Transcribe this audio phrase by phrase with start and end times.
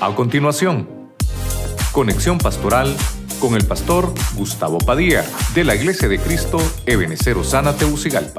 [0.00, 1.12] A continuación,
[1.92, 2.96] conexión pastoral
[3.40, 5.24] con el pastor Gustavo Padilla
[5.56, 8.38] de la Iglesia de Cristo Ebenecer Osana Teucigalpa.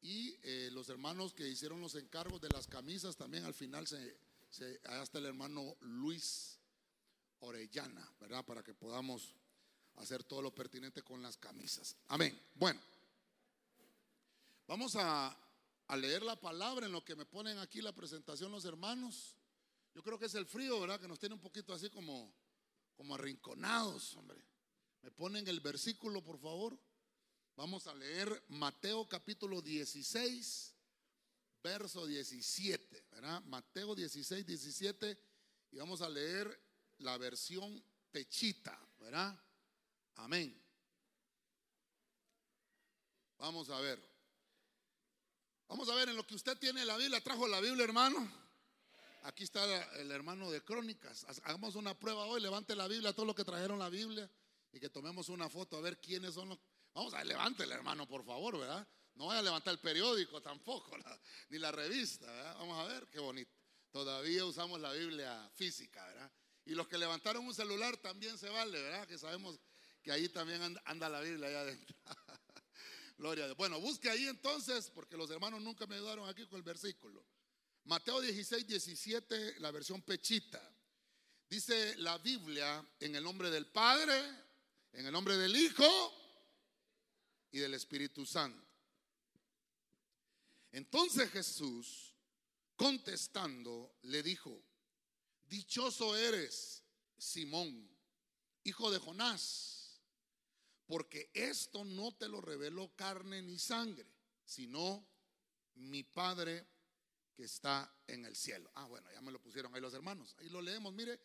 [0.00, 4.16] Y eh, los hermanos que hicieron los encargos de las camisas también al final se,
[4.48, 6.60] se hasta el hermano Luis
[7.40, 8.44] Orellana, ¿verdad?
[8.44, 9.34] Para que podamos
[9.96, 11.96] hacer todo lo pertinente con las camisas.
[12.06, 12.38] Amén.
[12.54, 12.78] Bueno,
[14.66, 15.36] vamos a,
[15.86, 19.36] a leer la palabra en lo que me ponen aquí la presentación los hermanos.
[19.94, 21.00] Yo creo que es el frío, ¿verdad?
[21.00, 22.34] Que nos tiene un poquito así como,
[22.96, 24.42] como arrinconados, hombre.
[25.02, 26.78] Me ponen el versículo, por favor.
[27.56, 30.74] Vamos a leer Mateo capítulo 16,
[31.62, 33.42] verso 17, ¿verdad?
[33.44, 35.18] Mateo 16, 17.
[35.70, 36.60] Y vamos a leer
[36.98, 39.38] la versión pechita, ¿verdad?
[40.16, 40.60] Amén.
[43.38, 44.13] Vamos a ver.
[45.74, 47.20] Vamos a ver en lo que usted tiene la Biblia.
[47.20, 48.30] ¿Trajo la Biblia, hermano?
[49.24, 49.64] Aquí está
[49.98, 51.26] el hermano de Crónicas.
[51.42, 52.40] Hagamos una prueba hoy.
[52.40, 54.30] Levante la Biblia, todos los que trajeron la Biblia
[54.70, 56.60] y que tomemos una foto a ver quiénes son los.
[56.94, 58.86] Vamos a ver, levántela, hermano, por favor, ¿verdad?
[59.16, 60.96] No vaya a levantar el periódico tampoco,
[61.48, 62.54] ni la revista, ¿verdad?
[62.56, 63.50] Vamos a ver, qué bonito.
[63.90, 66.30] Todavía usamos la Biblia física, ¿verdad?
[66.66, 69.08] Y los que levantaron un celular también se vale, ¿verdad?
[69.08, 69.58] Que sabemos
[70.04, 71.96] que ahí también anda, la Biblia allá adentro.
[73.16, 73.56] Gloria a Dios.
[73.56, 77.24] Bueno, busque ahí entonces, porque los hermanos nunca me ayudaron aquí con el versículo.
[77.84, 80.60] Mateo 16, 17, la versión pechita.
[81.48, 84.18] Dice la Biblia en el nombre del Padre,
[84.92, 86.12] en el nombre del Hijo
[87.52, 88.64] y del Espíritu Santo.
[90.72, 92.16] Entonces Jesús,
[92.74, 94.60] contestando, le dijo,
[95.44, 96.82] dichoso eres,
[97.16, 97.88] Simón,
[98.64, 99.73] hijo de Jonás,
[100.94, 104.06] porque esto no te lo reveló carne ni sangre,
[104.44, 105.04] sino
[105.74, 106.64] mi Padre
[107.34, 108.70] que está en el cielo.
[108.76, 110.36] Ah, bueno, ya me lo pusieron ahí los hermanos.
[110.38, 111.20] Ahí lo leemos, mire.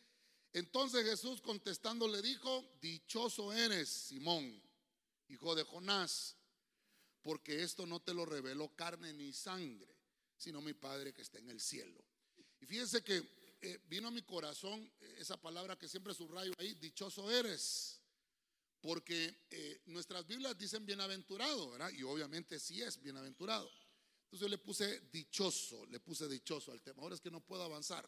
[0.54, 4.60] Entonces Jesús contestando le dijo, dichoso eres, Simón,
[5.28, 6.36] hijo de Jonás,
[7.22, 9.96] porque esto no te lo reveló carne ni sangre,
[10.36, 12.04] sino mi Padre que está en el cielo.
[12.60, 13.24] Y fíjense que
[13.62, 17.99] eh, vino a mi corazón esa palabra que siempre subrayo ahí, dichoso eres,
[18.82, 21.92] porque eh, nuestras Biblias dicen bienaventurado, ¿verdad?
[21.92, 23.70] Y obviamente sí es bienaventurado.
[24.24, 27.02] Entonces yo le puse dichoso, le puse dichoso al tema.
[27.02, 28.08] Ahora es que no puedo avanzar.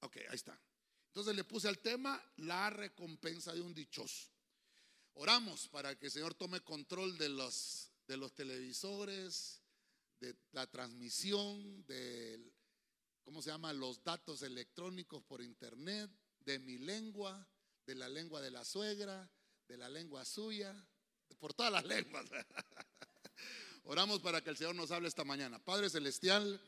[0.00, 0.60] Ok, ahí está.
[1.08, 4.28] Entonces le puse al tema la recompensa de un dichoso.
[5.14, 9.62] Oramos para que el Señor tome control de los, de los televisores,
[10.20, 12.52] de la transmisión, de,
[13.22, 13.72] ¿cómo se llama?
[13.72, 17.48] Los datos electrónicos por internet, de mi lengua,
[17.86, 19.30] de la lengua de la suegra,
[19.68, 20.74] de la lengua suya,
[21.38, 22.26] por todas las lenguas.
[23.84, 25.58] Oramos para que el Señor nos hable esta mañana.
[25.58, 26.60] Padre Celestial,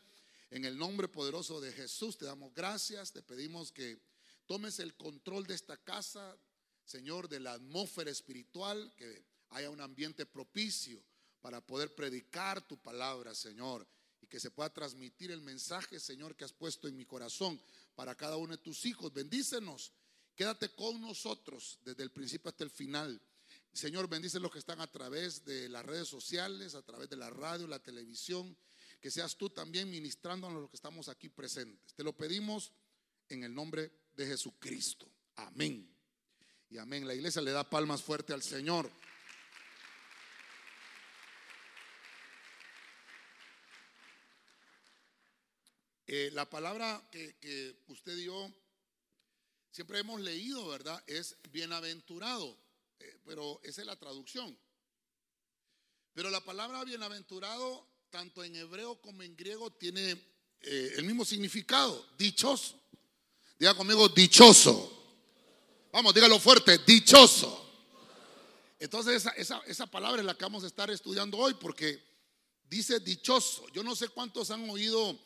[0.51, 3.99] en el nombre poderoso de Jesús te damos gracias, te pedimos que
[4.47, 6.37] tomes el control de esta casa,
[6.85, 11.03] Señor, de la atmósfera espiritual, que haya un ambiente propicio
[11.41, 13.87] para poder predicar tu palabra, Señor,
[14.21, 17.61] y que se pueda transmitir el mensaje, Señor, que has puesto en mi corazón
[17.95, 19.13] para cada uno de tus hijos.
[19.13, 19.93] Bendícenos,
[20.39, 23.21] quédate con nosotros desde el principio hasta el final.
[23.73, 27.29] Señor, bendice los que están a través de las redes sociales, a través de la
[27.29, 28.57] radio, la televisión,
[29.01, 31.93] que seas tú también ministrando a los que estamos aquí presentes.
[31.93, 32.73] Te lo pedimos
[33.29, 35.11] en el nombre de Jesucristo.
[35.35, 35.93] Amén
[36.71, 37.09] y amén.
[37.09, 38.89] La iglesia le da palmas fuerte al Señor.
[46.07, 48.55] Eh, la palabra que, usted dio,
[49.79, 51.01] siempre hemos leído, ¿verdad?
[51.07, 52.59] Es bienaventurado,
[52.99, 54.59] eh, pero esa es la traducción.
[56.15, 60.21] Pero la palabra bienaventurado, tanto en hebreo como en griego, tiene
[60.63, 62.77] eh, el mismo significado, dichoso.
[63.57, 65.17] Diga conmigo, dichoso.
[65.93, 67.65] Vamos, dígalo fuerte, dichoso.
[68.81, 72.03] Entonces esa, esa, palabra es la que vamos a estar estudiando hoy porque
[72.65, 73.69] dice dichoso.
[73.69, 75.17] Yo no sé cuántos han oído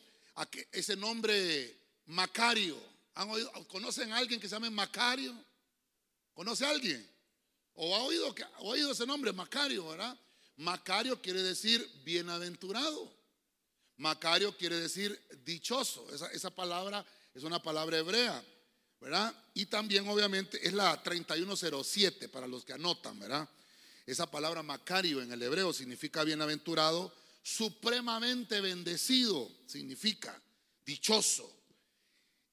[0.71, 1.75] ese nombre
[2.05, 2.92] Macario.
[3.15, 5.33] ¿Han oído, ¿Conocen a alguien que se llame Macario?
[6.33, 7.07] ¿Conoce a alguien?
[7.75, 10.17] ¿O ha oído, ha oído ese nombre, Macario, verdad?
[10.57, 13.11] Macario quiere decir bienaventurado.
[13.97, 16.13] Macario quiere decir dichoso.
[16.13, 18.43] Esa, esa palabra es una palabra hebrea.
[19.03, 19.35] ¿verdad?
[19.53, 23.47] Y también obviamente es la 3107 para los que anotan, ¿verdad?
[24.05, 30.41] Esa palabra Macario en el hebreo significa bienaventurado, supremamente bendecido significa
[30.85, 31.62] dichoso.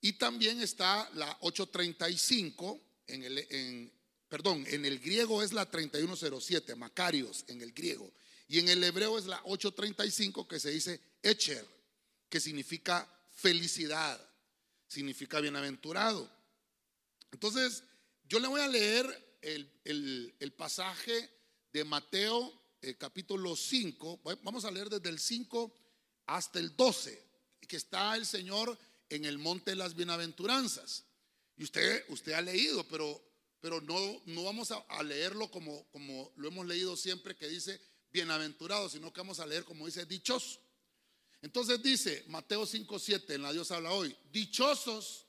[0.01, 3.93] Y también está la 835 en el
[4.31, 8.11] perdón, en el griego es la 3107, Macarios en el griego.
[8.47, 11.67] Y en el hebreo es la 835 que se dice Echer,
[12.29, 14.21] que significa felicidad,
[14.87, 16.31] significa bienaventurado.
[17.33, 17.83] Entonces,
[18.29, 21.29] yo le voy a leer el, pasaje
[21.73, 24.21] de Mateo eh, capítulo 5.
[24.43, 25.75] Vamos a leer desde el 5
[26.27, 27.21] hasta el 12,
[27.67, 28.79] que está el Señor
[29.11, 31.05] en el monte de las bienaventuranzas.
[31.57, 33.23] Y usted, usted ha leído, pero,
[33.61, 37.81] pero no, no vamos a, leerlo como, como lo hemos leído siempre, que dice
[38.11, 40.61] bienaventurado, sino que vamos a leer como dice dichoso.
[41.43, 45.27] Entonces dice Mateo 5:7, en la Dios habla hoy, dichosos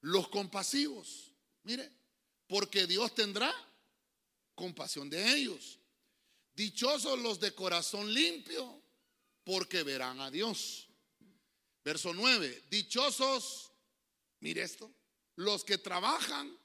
[0.00, 1.32] los compasivos.
[1.62, 1.90] Mire,
[2.46, 3.52] porque Dios tendrá
[4.54, 5.78] compasión de ellos.
[6.54, 8.82] Dichosos los de corazón limpio,
[9.44, 10.85] porque verán a Dios.
[11.86, 13.70] Verso 9, dichosos,
[14.40, 14.92] mire esto,
[15.36, 16.58] los que trabajan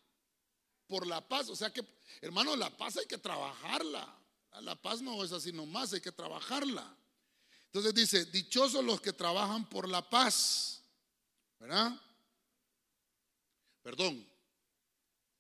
[0.88, 1.48] por la paz.
[1.50, 1.86] O sea que,
[2.22, 4.20] hermano, la paz hay que trabajarla.
[4.62, 6.98] La paz no es así nomás, hay que trabajarla.
[7.66, 10.82] Entonces dice, dichosos los que trabajan por la paz.
[11.60, 12.02] ¿Verdad?
[13.84, 14.28] Perdón.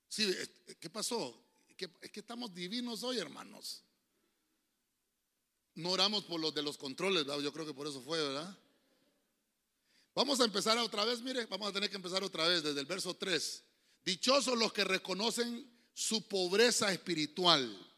[0.07, 0.31] Sí,
[0.79, 1.43] ¿qué pasó?
[2.01, 3.81] Es que estamos divinos hoy, hermanos.
[5.73, 8.55] No oramos por los de los controles, yo creo que por eso fue, ¿verdad?
[10.13, 12.85] Vamos a empezar otra vez, mire, vamos a tener que empezar otra vez desde el
[12.85, 13.63] verso 3.
[14.03, 17.91] Dichosos los que reconocen su pobreza espiritual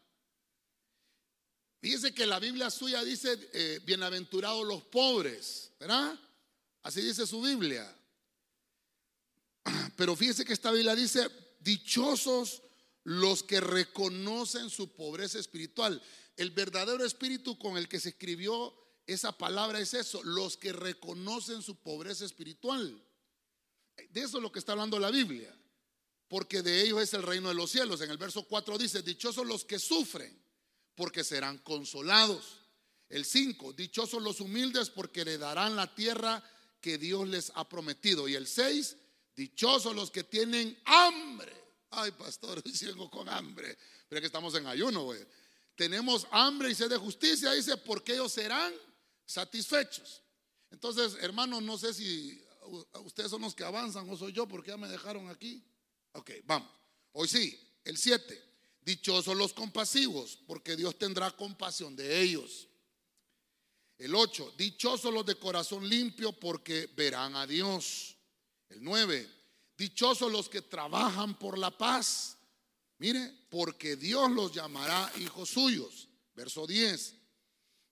[1.84, 6.18] Fíjese que la Biblia suya dice, eh, bienaventurados los pobres, ¿verdad?
[6.82, 7.86] Así dice su Biblia.
[9.94, 11.28] Pero fíjese que esta Biblia dice,
[11.60, 12.62] dichosos
[13.02, 16.02] los que reconocen su pobreza espiritual.
[16.38, 18.74] El verdadero espíritu con el que se escribió
[19.06, 23.02] esa palabra es eso, los que reconocen su pobreza espiritual.
[24.10, 25.54] De eso es lo que está hablando la Biblia,
[26.28, 28.00] porque de ellos es el reino de los cielos.
[28.00, 30.42] En el verso 4 dice, dichosos los que sufren
[30.94, 32.60] porque serán consolados.
[33.08, 36.42] El 5, dichosos los humildes porque heredarán la tierra
[36.80, 38.26] que Dios les ha prometido.
[38.26, 38.96] Y el 6,
[39.36, 41.52] dichosos los que tienen hambre.
[41.90, 42.62] Ay, pastor,
[42.98, 43.76] hoy con hambre.
[44.08, 45.24] Pero que estamos en ayuno, güey.
[45.76, 48.72] Tenemos hambre y sed de justicia, dice, porque ellos serán
[49.26, 50.22] satisfechos.
[50.70, 52.42] Entonces, hermanos, no sé si
[53.04, 55.62] ustedes son los que avanzan o soy yo, porque ya me dejaron aquí.
[56.12, 56.68] Ok, vamos.
[57.12, 58.42] Hoy sí, el 7.
[58.82, 62.68] Dichosos los compasivos, porque Dios tendrá compasión de ellos.
[63.96, 68.16] El 8, dichosos los de corazón limpio, porque verán a Dios.
[68.68, 69.30] El 9,
[69.78, 72.36] dichosos los que trabajan por la paz.
[72.98, 76.08] Mire, porque Dios los llamará hijos suyos.
[76.34, 77.14] Verso 10,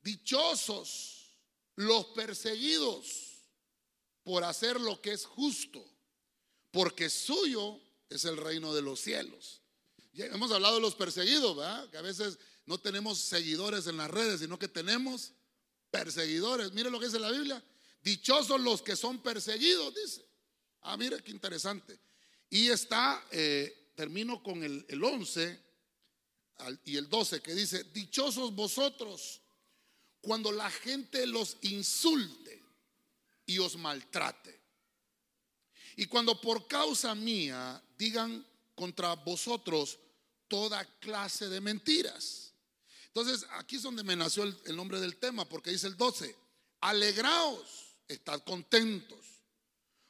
[0.02, 1.12] dichosos
[1.77, 3.39] los perseguidos
[4.23, 5.85] por hacer lo que es justo,
[6.71, 9.63] porque suyo es el reino de los cielos
[10.15, 11.89] hemos hablado de los perseguidos, ¿verdad?
[11.91, 15.33] Que a veces no tenemos seguidores en las redes, sino que tenemos
[15.91, 16.73] perseguidores.
[16.73, 17.63] Mire lo que dice la Biblia.
[18.03, 20.25] Dichosos los que son perseguidos, dice.
[20.83, 21.99] Ah, mire qué interesante.
[22.51, 25.73] Y está, eh, termino con el, el 11
[26.85, 29.41] y el 12, que dice, dichosos vosotros
[30.23, 32.63] cuando la gente los insulte
[33.45, 34.59] y os maltrate.
[35.97, 39.99] Y cuando por causa mía digan contra vosotros
[40.49, 42.55] toda clase de mentiras.
[43.08, 46.35] Entonces, aquí es donde me nació el, nombre del tema, porque dice el 12,
[46.81, 49.19] alegraos, estad contentos,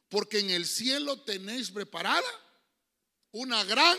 [0.09, 2.29] porque en el cielo tenéis preparada
[3.33, 3.99] una gran,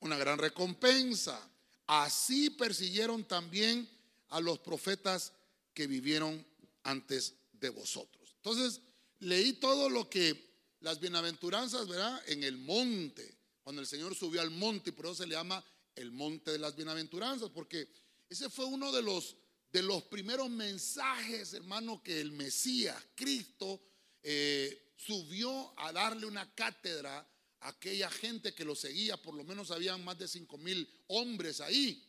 [0.00, 1.40] una gran recompensa.
[1.86, 3.88] Así persiguieron también
[4.32, 5.32] a los profetas
[5.74, 6.44] que vivieron
[6.84, 8.34] antes de vosotros.
[8.36, 8.80] Entonces,
[9.20, 12.20] leí todo lo que las bienaventuranzas, ¿verdad?
[12.26, 15.64] En el monte, cuando el Señor subió al monte, y por eso se le llama
[15.94, 17.88] el monte de las bienaventuranzas, porque
[18.28, 19.36] ese fue uno de los,
[19.70, 23.82] de los primeros mensajes, hermano, que el Mesías, Cristo,
[24.22, 27.18] eh, subió a darle una cátedra
[27.60, 31.60] a aquella gente que lo seguía, por lo menos habían más de cinco mil hombres
[31.60, 32.08] ahí.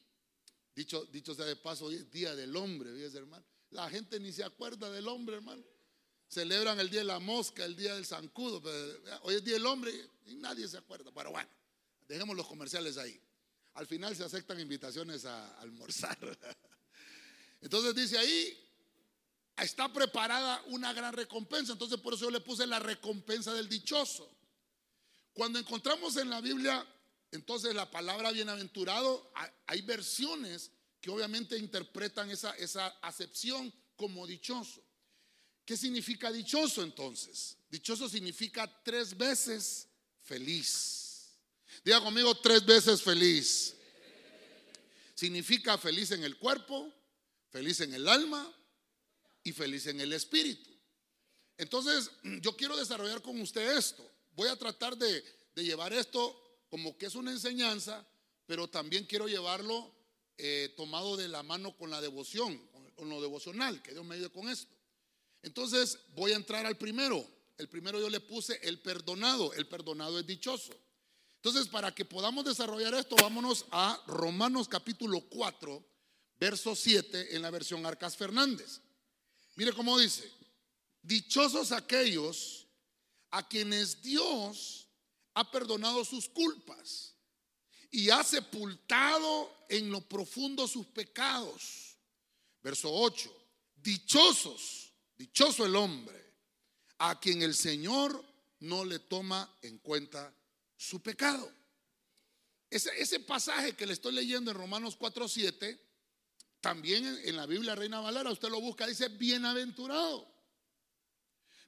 [0.75, 3.45] Dicho, dicho sea de paso, hoy es día del hombre, ¿ves, hermano?
[3.69, 5.63] La gente ni se acuerda del hombre, hermano.
[6.27, 9.65] Celebran el día de la mosca, el día del zancudo, pero hoy es día del
[9.65, 9.91] hombre
[10.25, 11.11] y nadie se acuerda.
[11.13, 11.49] Pero bueno,
[12.07, 13.19] dejemos los comerciales ahí.
[13.75, 16.17] Al final se aceptan invitaciones a almorzar.
[17.61, 18.57] Entonces dice ahí,
[19.57, 21.73] está preparada una gran recompensa.
[21.73, 24.29] Entonces por eso yo le puse la recompensa del dichoso.
[25.33, 26.85] Cuando encontramos en la Biblia,
[27.33, 29.31] entonces la palabra bienaventurado,
[29.65, 30.71] hay versiones
[31.01, 34.83] que obviamente interpretan esa, esa acepción como dichoso.
[35.65, 37.57] ¿Qué significa dichoso entonces?
[37.69, 39.87] Dichoso significa tres veces
[40.21, 41.37] feliz.
[41.83, 43.75] Diga conmigo tres veces feliz.
[45.15, 46.93] Significa feliz en el cuerpo,
[47.49, 48.51] feliz en el alma
[49.43, 50.69] y feliz en el espíritu.
[51.57, 52.11] Entonces,
[52.41, 54.07] yo quiero desarrollar con usted esto.
[54.35, 55.23] Voy a tratar de,
[55.55, 56.39] llevar esto
[56.73, 58.03] como que es una enseñanza,
[58.47, 59.93] pero también quiero llevarlo
[60.39, 62.59] eh, tomado de la mano con la devoción,
[62.95, 64.73] con lo devocional, que Dios me ayude con esto.
[65.43, 67.23] Entonces, voy a entrar al primero.
[67.59, 69.53] El primero yo le puse el perdonado.
[69.53, 70.73] El perdonado es dichoso.
[71.35, 75.85] Entonces, para que podamos desarrollar esto, vámonos a Romanos capítulo 4,
[76.39, 78.81] verso 7 en la versión Arcas Fernández.
[79.57, 80.27] Mire cómo dice,
[81.03, 82.65] dichosos aquellos
[83.29, 84.82] a quienes Dios
[85.33, 87.15] ha perdonado sus culpas
[87.91, 91.97] y ha sepultado en lo profundo sus pecados.
[92.61, 93.31] Verso 8,
[93.75, 96.23] dichosos, dichoso el hombre
[96.99, 98.23] a quien el Señor
[98.61, 100.33] no le toma en cuenta
[100.77, 101.51] su pecado.
[102.69, 105.79] Ese, ese pasaje que le estoy leyendo en Romanos 4:7,
[106.61, 110.25] también en, la Biblia Reina Valera, usted lo busca, dice bienaventurado.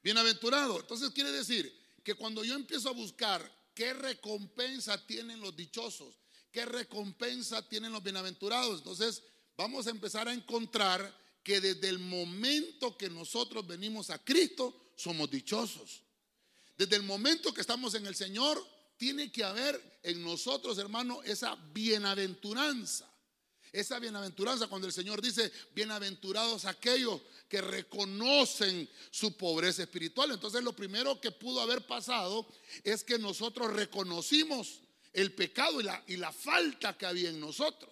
[0.02, 0.80] Bienaventurado.
[0.80, 6.20] Entonces quiere decir que cuando yo empiezo a buscar qué recompensa tienen los dichosos,
[6.52, 9.24] qué recompensa tienen los bienaventurados, entonces
[9.58, 15.32] vamos a empezar a encontrar que desde el momento que nosotros venimos a Cristo, somos
[15.32, 16.04] dichosos.
[16.78, 18.64] Desde el momento que estamos en el Señor,
[18.98, 23.12] tiene que haber en nosotros, hermano, esa bienaventuranza.
[23.76, 30.32] Esa bienaventuranza cuando el Señor dice, bienaventurados aquellos que reconocen su pobreza espiritual.
[30.32, 32.48] Entonces lo primero que pudo haber pasado
[32.86, 34.80] es que nosotros reconocimos
[35.12, 37.92] el pecado y la, y la falta que había en nosotros.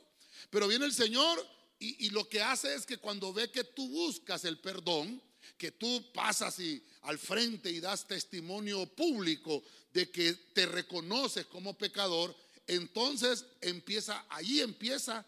[0.50, 1.46] Pero viene el Señor
[1.80, 5.22] y, y lo que hace es que cuando ve que tú buscas el perdón,
[5.58, 9.62] que tú pasas y al frente y das testimonio público
[9.92, 12.34] de que te reconoces como pecador,
[12.68, 15.26] entonces empieza, allí empieza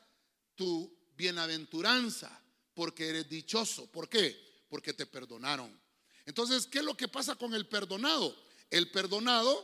[0.55, 2.41] tu bienaventuranza,
[2.73, 3.87] porque eres dichoso.
[3.91, 4.35] ¿Por qué?
[4.69, 5.79] Porque te perdonaron.
[6.25, 8.35] Entonces, ¿qué es lo que pasa con el perdonado?
[8.69, 9.63] El perdonado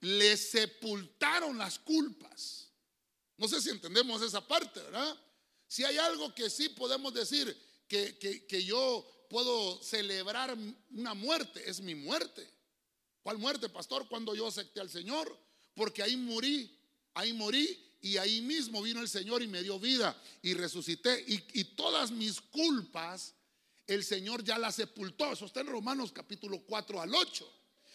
[0.00, 2.68] le sepultaron las culpas.
[3.36, 5.16] No sé si entendemos esa parte, ¿verdad?
[5.66, 7.56] Si hay algo que sí podemos decir
[7.88, 10.56] que, que, que yo puedo celebrar
[10.90, 12.48] una muerte, es mi muerte.
[13.22, 14.06] ¿Cuál muerte, pastor?
[14.08, 15.36] Cuando yo acepté al Señor,
[15.74, 16.78] porque ahí morí,
[17.14, 21.64] ahí morí y ahí mismo vino el Señor y me dio vida y resucité y,
[21.74, 23.34] todas mis culpas
[23.86, 25.32] el Señor ya las sepultó.
[25.32, 27.52] Eso está en Romanos capítulo 4 al 8.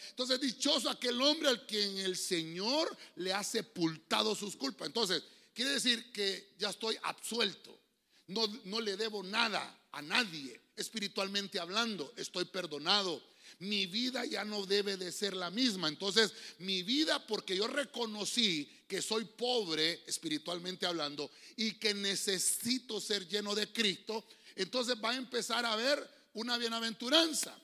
[0.10, 4.88] Entonces, dichoso aquel hombre al quien el Señor le ha sepultado sus culpas.
[4.88, 5.22] Entonces,
[5.54, 7.80] quiere decir que ya estoy absuelto.
[8.26, 13.22] No, no le debo nada a nadie espiritualmente hablando, estoy perdonado.
[13.60, 15.88] Mi vida ya no debe de ser la misma.
[15.88, 23.28] Entonces, mi vida, porque yo reconocí que soy pobre espiritualmente hablando y que necesito ser
[23.28, 24.26] lleno de Cristo,
[24.56, 27.58] entonces va a empezar a haber una bienaventuranza.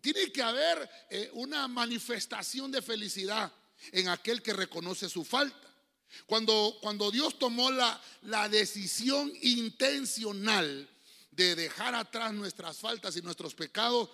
[0.00, 3.52] Tiene que haber eh, una manifestación de felicidad
[3.92, 5.68] en aquel que reconoce su falta.
[6.26, 10.88] Cuando, cuando Dios tomó la, la decisión intencional
[11.30, 14.08] de dejar atrás nuestras faltas y nuestros pecados,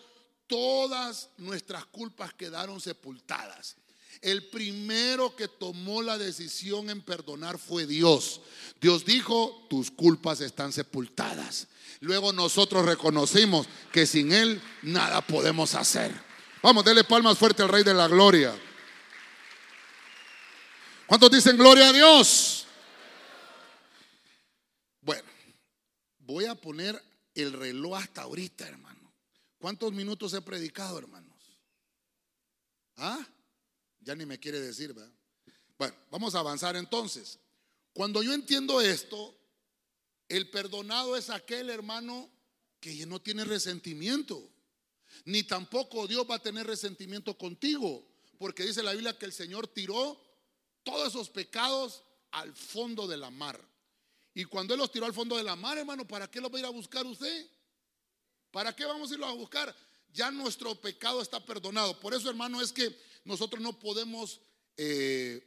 [0.50, 3.76] todas nuestras culpas quedaron sepultadas.
[4.20, 8.42] El primero que tomó la decisión en perdonar fue Dios.
[8.80, 11.68] Dios dijo, tus culpas están sepultadas.
[12.00, 16.12] Luego nosotros reconocimos que sin Él nada podemos hacer.
[16.62, 18.52] Vamos, denle palmas fuerte al Rey de la Gloria.
[21.06, 22.66] ¿Cuántos dicen gloria a Dios?
[25.00, 25.28] Bueno,
[26.18, 27.02] voy a poner
[27.34, 28.99] el reloj hasta ahorita, hermano.
[29.60, 31.36] ¿Cuántos minutos he predicado, hermanos?
[32.96, 33.24] ¿Ah?
[34.00, 35.12] Ya ni me quiere decir, ¿verdad?
[35.78, 37.38] Bueno, vamos a avanzar entonces.
[37.92, 39.36] Cuando yo entiendo esto,
[40.30, 42.30] el perdonado es aquel hermano
[42.80, 44.50] que no tiene resentimiento.
[45.26, 48.02] Ni tampoco Dios va a tener resentimiento contigo.
[48.38, 50.18] Porque dice la Biblia que el Señor tiró
[50.82, 53.60] todos esos pecados al fondo de la mar.
[54.32, 56.56] Y cuando Él los tiró al fondo de la mar, hermano, ¿para qué los va
[56.56, 57.46] a ir a buscar usted?
[58.50, 59.74] ¿Para qué vamos a irlo a buscar?
[60.12, 61.98] Ya nuestro pecado está perdonado.
[62.00, 64.40] Por eso, hermano, es que nosotros no podemos
[64.76, 65.46] eh,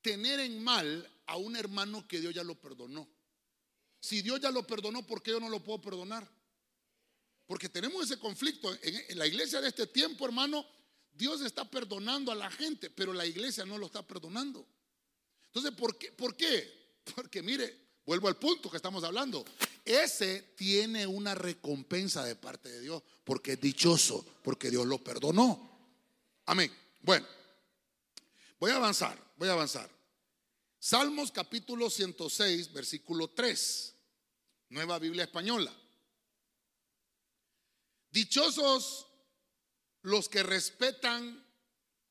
[0.00, 3.08] tener en mal a un hermano que Dios ya lo perdonó.
[4.00, 6.28] Si Dios ya lo perdonó, ¿por qué yo no lo puedo perdonar?
[7.46, 8.72] Porque tenemos ese conflicto.
[8.82, 10.66] En, la iglesia de este tiempo, hermano,
[11.12, 14.66] Dios está perdonando a la gente, pero la iglesia no lo está perdonando.
[15.46, 16.12] Entonces, ¿por qué?
[16.12, 16.92] ¿Por qué?
[17.14, 19.44] Porque mire, vuelvo al punto que estamos hablando.
[19.84, 25.92] Ese tiene una recompensa de parte de Dios porque es dichoso, porque Dios lo perdonó.
[26.46, 26.74] Amén.
[27.02, 27.26] Bueno,
[28.58, 29.90] voy a avanzar, voy a avanzar.
[30.78, 33.94] Salmos capítulo 106, versículo 3,
[34.70, 35.76] Nueva Biblia Española.
[38.08, 39.06] Dichosos
[40.00, 41.46] los que respetan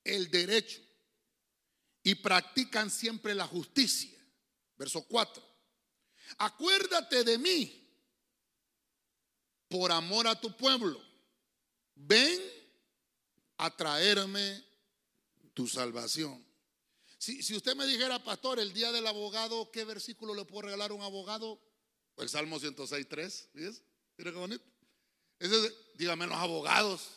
[0.04, 0.80] el derecho
[2.04, 4.16] y practican siempre la justicia.
[4.78, 5.47] Verso 4.
[6.38, 7.88] Acuérdate de mí
[9.68, 11.02] por amor a tu pueblo.
[11.96, 12.42] Ven
[13.58, 14.64] a traerme
[15.54, 16.46] tu salvación.
[17.18, 20.94] Si, usted me dijera, pastor, el día del abogado, ¿qué versículo le puedo regalar a
[20.94, 21.60] un abogado?
[22.18, 23.50] El Salmo 106, 3.
[23.54, 23.84] ¿Ves?
[24.18, 24.64] Mira qué bonito.
[25.96, 27.10] Dígame los abogados.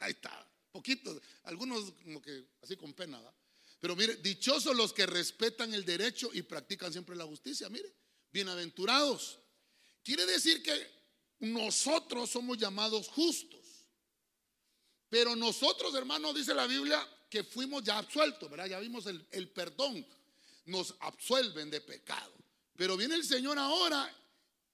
[0.00, 0.46] Ahí está.
[0.72, 1.20] Poquitos.
[1.44, 3.20] Algunos como que así con pena.
[3.80, 7.68] Pero mire, dichosos los que respetan el derecho y practican siempre la justicia.
[7.68, 7.92] Mire,
[8.32, 9.38] bienaventurados.
[10.02, 11.00] Quiere decir que
[11.40, 13.60] nosotros somos llamados justos.
[15.08, 18.66] Pero nosotros, hermanos, dice la Biblia, que fuimos ya absueltos, ¿verdad?
[18.66, 20.06] Ya vimos el, el perdón.
[20.66, 22.32] Nos absuelven de pecado.
[22.76, 24.12] Pero viene el Señor ahora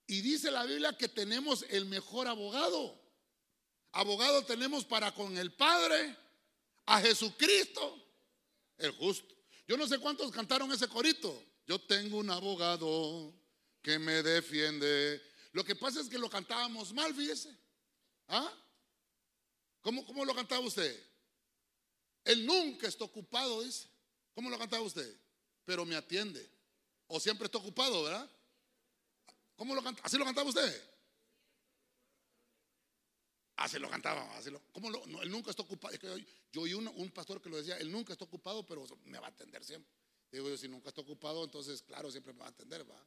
[0.07, 3.01] y dice la Biblia que tenemos el mejor abogado.
[3.93, 6.17] Abogado tenemos para con el Padre,
[6.87, 7.99] a Jesucristo,
[8.79, 9.35] el justo.
[9.67, 11.43] Yo no sé cuántos cantaron ese corito.
[11.67, 13.35] Yo tengo un abogado
[13.87, 17.57] que me defiende lo que pasa es que lo cantábamos mal, fíjese.
[18.29, 18.53] ¿Ah?
[19.81, 21.03] ¿Cómo, ¿Cómo lo cantaba usted?
[22.25, 23.89] Él nunca está ocupado, dice.
[24.35, 25.19] ¿Cómo lo cantaba usted?
[25.65, 26.47] Pero me atiende.
[27.07, 28.29] O siempre está ocupado, ¿verdad?
[29.55, 30.05] ¿Cómo lo cantaba?
[30.05, 30.91] ¿Así lo cantaba usted?
[33.57, 34.29] Así lo cantaba.
[34.73, 35.97] ¿cómo lo, él nunca está ocupado.
[36.53, 39.31] yo, oí un, pastor que lo decía, él nunca está ocupado, pero me va a
[39.31, 39.91] atender siempre.
[40.31, 43.03] Digo yo, si nunca está ocupado, entonces, claro, siempre me va a atender, ¿va?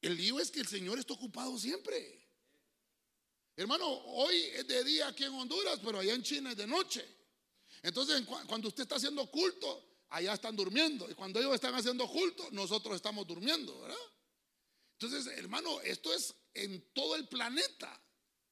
[0.00, 2.20] El lío es que el Señor está ocupado siempre.
[3.56, 7.06] Hermano, hoy es de día aquí en Honduras, pero allá en China es de noche.
[7.82, 11.10] Entonces, cuando usted está haciendo culto, allá están durmiendo.
[11.10, 13.96] Y cuando ellos están haciendo culto, nosotros estamos durmiendo, ¿verdad?
[14.98, 18.00] Entonces, hermano, esto es en todo el planeta.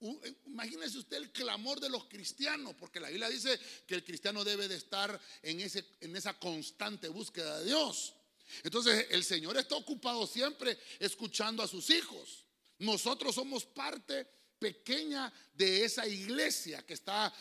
[0.00, 4.44] Eh, imagínese usted el clamor de los cristianos, porque la Biblia dice que el cristiano
[4.44, 8.14] debe de estar en, ese, en esa constante búsqueda de Dios.
[8.62, 12.44] Entonces el Señor está ocupado siempre escuchando a sus hijos.
[12.78, 14.26] Nosotros somos parte
[14.58, 17.32] pequeña de esa iglesia que está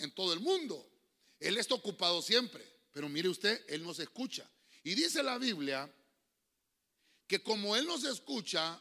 [0.00, 0.90] en todo el mundo.
[1.38, 4.48] Él está ocupado siempre, pero mire usted, Él nos escucha.
[4.82, 5.92] Y dice la Biblia
[7.26, 8.80] que como Él nos escucha,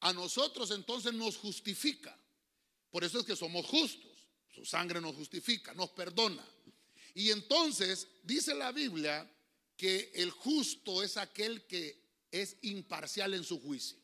[0.00, 2.16] a nosotros entonces nos justifica.
[2.90, 4.08] Por eso es que somos justos.
[4.54, 6.44] Su sangre nos justifica, nos perdona.
[7.14, 9.28] Y entonces dice la Biblia
[9.78, 13.96] que el justo es aquel que es imparcial en su juicio.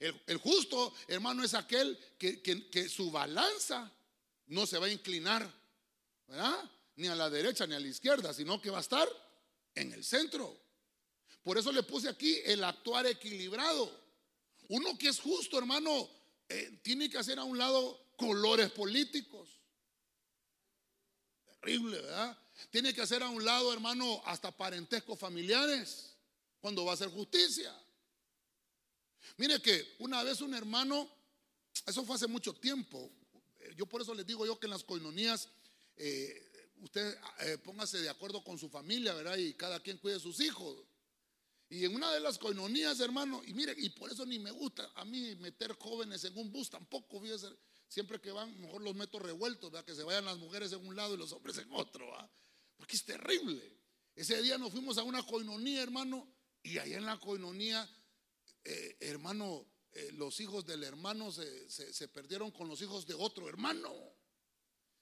[0.00, 3.92] El, justo, hermano, es aquel que, que, su balanza
[4.46, 5.48] no se va a inclinar,
[6.26, 6.70] ¿verdad?
[6.96, 9.08] Ni a la derecha ni a la izquierda, sino que va a estar
[9.74, 10.58] en el centro.
[11.42, 13.94] Por eso le puse aquí el actuar equilibrado.
[14.68, 16.08] Uno que es justo, hermano,
[16.48, 19.60] eh, tiene que hacer a un lado colores políticos.
[21.44, 22.38] Terrible, ¿verdad?
[22.70, 26.16] Tiene que hacer a un lado, hermano, hasta parentescos familiares
[26.60, 27.74] cuando va a hacer justicia.
[29.36, 31.08] Mire que una vez un hermano,
[31.86, 33.10] eso fue hace mucho tiempo,
[33.76, 35.48] yo por eso les digo yo que en las coinonías
[35.96, 36.50] eh,
[36.82, 39.36] usted eh, póngase de acuerdo con su familia, ¿verdad?
[39.36, 40.76] Y cada quien cuide sus hijos.
[41.68, 44.90] Y en una de las coinonías, hermano, y mire, y por eso ni me gusta
[44.94, 47.48] a mí meter jóvenes en un bus tampoco, fíjese,
[47.86, 49.84] siempre que van, mejor los meto revueltos, ¿verdad?
[49.84, 52.30] Que se vayan las mujeres en un lado y los hombres en otro, ¿verdad?
[52.80, 53.76] Porque es terrible.
[54.16, 56.26] Ese día nos fuimos a una coinonía, hermano,
[56.62, 57.86] y allá en la coinonía,
[58.64, 63.92] eh, hermano, eh, los hijos del hermano se, perdieron con los hijos de otro hermano.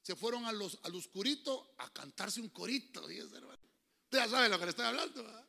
[0.03, 3.03] Se fueron a los, al oscurito a cantarse un corito.
[3.03, 3.29] Usted
[4.11, 5.49] ya sabe lo que le estoy hablando.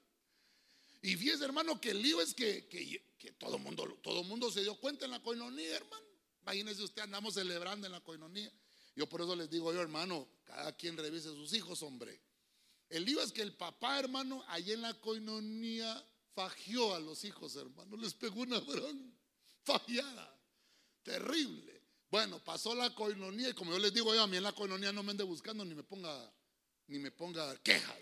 [1.02, 4.62] Y fíjese, hermano, que el lío es que, que, todo el mundo, todo mundo se
[4.62, 6.06] dio cuenta en la coinonía, hermano.
[6.44, 8.54] Imagínese usted, andamos celebrando en la coinonía.
[9.00, 12.20] Yo por eso les digo yo, hermano, cada quien revise sus hijos, hombre.
[12.90, 17.56] El lío es que el papá, hermano, allí en la coinonía fagió a los hijos,
[17.56, 17.96] hermano.
[17.96, 19.18] Les pegó una gran
[19.64, 20.38] fallada.
[21.02, 21.82] Terrible.
[22.12, 24.92] Bueno, pasó la coinonía y como yo les digo yo, a mí en la coinonía
[24.92, 26.34] no me ande buscando ni me ponga,
[26.88, 27.96] ni me ponga queja.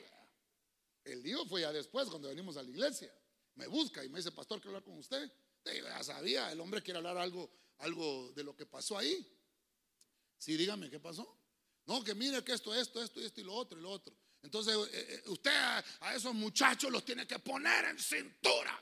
[1.04, 3.14] El lío fue ya después, cuando venimos a la iglesia.
[3.54, 5.32] Me busca y me dice, pastor, quiero hablar con usted.
[5.64, 9.37] Ya sabía, el hombre quiere hablar algo, algo de lo que pasó ahí.
[10.38, 11.38] Sí, dígame, ¿qué pasó?
[11.86, 14.16] No, que mire que esto, esto, esto, esto y lo otro y lo otro.
[14.44, 18.80] Entonces, eh, eh, usted a, esos muchachos los tiene que poner en cintura.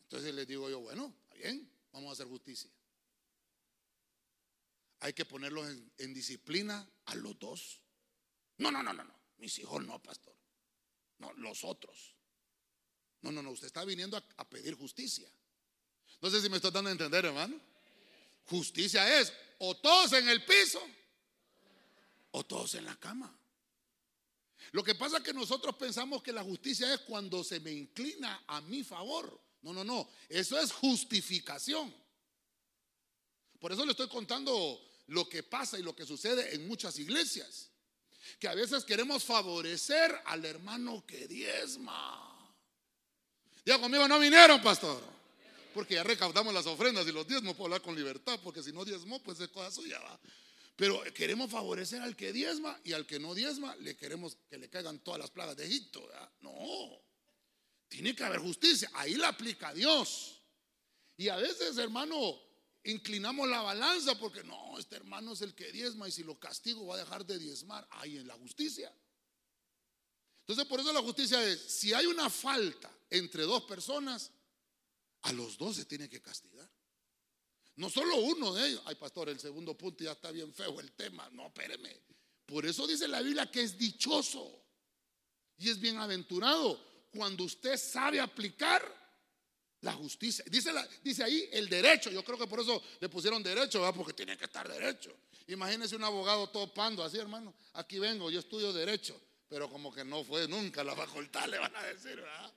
[0.00, 2.70] Entonces les digo yo, bueno, está bien, vamos a hacer justicia.
[5.00, 7.80] Hay que ponerlos en, disciplina a los dos.
[8.56, 9.18] No, no, no, no, no.
[9.36, 10.34] Mis hijos no, pastor.
[11.18, 12.16] No, los otros.
[13.20, 15.30] No, no, no, usted está viniendo a, pedir justicia.
[16.20, 17.60] No sé si me estoy dando a entender, hermano.
[18.46, 20.80] Justicia es o todos en el piso
[22.32, 23.34] o todos en la cama.
[24.72, 28.44] Lo que pasa es que nosotros pensamos que la justicia es cuando se me inclina
[28.46, 29.40] a mi favor.
[29.62, 30.08] No, no, no.
[30.28, 31.94] Eso es justificación.
[33.58, 37.70] Por eso le estoy contando lo que pasa y lo que sucede en muchas iglesias.
[38.38, 42.54] Que a veces queremos favorecer al hermano que diezma.
[43.64, 45.17] Ya conmigo no vinieron, pastor.
[45.78, 48.84] Porque ya recaudamos las ofrendas y los diezmos puedo hablar con libertad, porque si no
[48.84, 50.00] diezmo, pues es cosa suya.
[50.00, 50.18] ¿va?
[50.74, 54.68] Pero queremos favorecer al que diezma y al que no diezma le queremos que le
[54.68, 56.04] caigan todas las plagas de Egipto.
[56.40, 57.00] No,
[57.86, 58.90] tiene que haber justicia.
[58.92, 60.42] Ahí la aplica Dios.
[61.16, 62.36] Y a veces, hermano,
[62.82, 66.88] inclinamos la balanza porque no, este hermano es el que diezma y si lo castigo
[66.88, 67.86] va a dejar de diezmar.
[67.92, 68.92] Ahí en la justicia.
[70.40, 74.32] Entonces, por eso la justicia es, si hay una falta entre dos personas,
[75.22, 76.68] a los dos se tiene que castigar.
[77.76, 78.82] No solo uno de ellos.
[78.86, 81.28] Ay, pastor, el segundo punto ya está bien feo el tema.
[81.30, 81.96] No, espéreme.
[82.44, 84.64] Por eso dice la Biblia que es dichoso
[85.58, 86.80] y es bienaventurado
[87.12, 88.82] cuando usted sabe aplicar
[89.82, 90.44] la justicia.
[90.48, 92.10] Dice, ahí el derecho.
[92.10, 93.94] Yo creo que por eso le pusieron derecho, ¿verdad?
[93.94, 95.16] porque tiene que estar derecho.
[95.46, 97.54] Imagínese un abogado todo pando así, hermano.
[97.74, 101.74] Aquí vengo, yo estudio derecho, pero como que no fue nunca la facultad, le van
[101.74, 102.52] a decir, ¿verdad?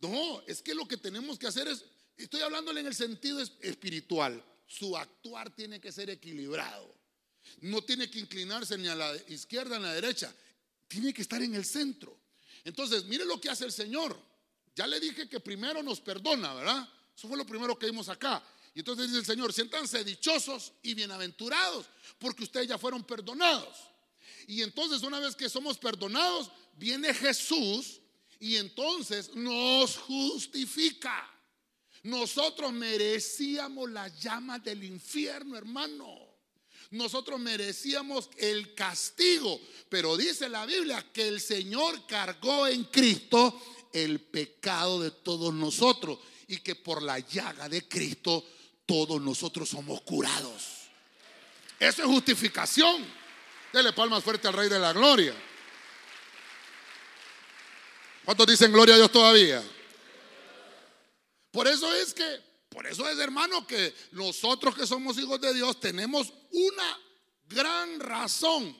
[0.00, 1.84] No, es que lo que tenemos que hacer es
[2.18, 4.44] Estoy hablándole en el sentido espiritual.
[4.66, 6.92] Su actuar tiene que ser equilibrado.
[7.60, 10.34] No tiene que inclinarse ni a la izquierda ni a la derecha.
[10.88, 12.18] Tiene que estar en el centro.
[12.64, 14.20] Entonces, mire lo que hace el Señor.
[14.74, 16.88] Ya le dije que primero nos perdona, ¿verdad?
[17.16, 18.42] Eso fue lo primero que vimos acá.
[18.74, 21.86] Y entonces dice el Señor, siéntanse dichosos y bienaventurados,
[22.18, 23.76] porque ustedes ya fueron perdonados.
[24.48, 28.00] Y entonces una vez que somos perdonados, viene Jesús
[28.40, 31.28] y entonces nos justifica.
[32.04, 36.28] Nosotros merecíamos las llamas del infierno, hermano.
[36.90, 43.60] Nosotros merecíamos el castigo, pero dice la Biblia que el Señor cargó en Cristo
[43.92, 48.44] el pecado de todos nosotros y que por la llaga de Cristo
[48.86, 50.88] todos nosotros somos curados.
[51.78, 53.04] Eso es justificación.
[53.72, 55.34] Dele palmas fuerte al Rey de la Gloria.
[58.28, 59.64] ¿Cuántos dicen gloria a Dios todavía?
[61.50, 65.80] Por eso es que, por eso es hermano que nosotros que somos hijos de Dios
[65.80, 67.00] tenemos una
[67.48, 68.76] gran razón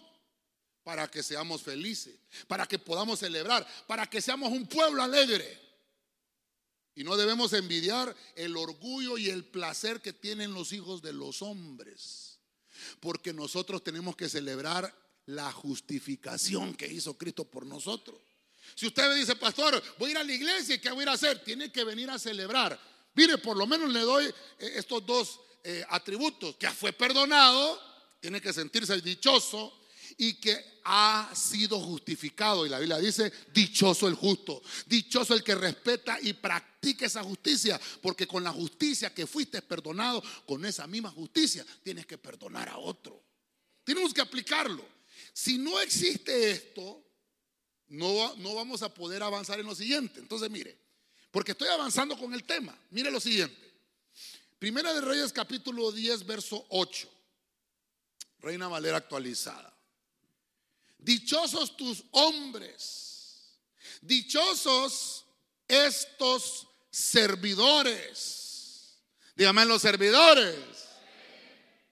[0.82, 2.14] para que seamos felices,
[2.46, 5.58] para que podamos celebrar, para que seamos un pueblo alegre.
[6.94, 11.40] Y no debemos envidiar el orgullo y el placer que tienen los hijos de los
[11.40, 12.38] hombres,
[13.00, 18.27] porque nosotros tenemos que celebrar la justificación que hizo Cristo por nosotros.
[18.74, 21.02] Si usted me dice, pastor, voy a ir a la iglesia y qué voy a
[21.02, 22.78] ir a hacer, tiene que venir a celebrar.
[23.14, 27.80] Mire, por lo menos le doy eh, estos dos eh, atributos, que fue perdonado,
[28.20, 29.78] tiene que sentirse dichoso
[30.16, 32.64] y que ha sido justificado.
[32.64, 37.80] Y la Biblia dice, dichoso el justo, dichoso el que respeta y practica esa justicia,
[38.00, 42.78] porque con la justicia que fuiste perdonado, con esa misma justicia, tienes que perdonar a
[42.78, 43.22] otro.
[43.84, 44.84] Tenemos que aplicarlo.
[45.32, 47.07] Si no existe esto,
[47.88, 50.20] no, no vamos a poder avanzar en lo siguiente.
[50.20, 50.76] Entonces, mire,
[51.30, 52.76] porque estoy avanzando con el tema.
[52.90, 53.68] Mire lo siguiente.
[54.58, 57.08] Primera de Reyes capítulo 10, verso 8.
[58.40, 59.74] Reina Valera actualizada.
[60.98, 63.58] Dichosos tus hombres.
[64.00, 65.26] Dichosos
[65.66, 68.98] estos servidores.
[69.36, 70.56] Dígame los servidores.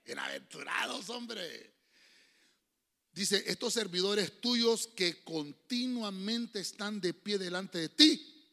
[0.04, 1.75] Bienaventurados, hombre.
[3.16, 8.44] Dice, estos servidores tuyos que continuamente están de pie delante de ti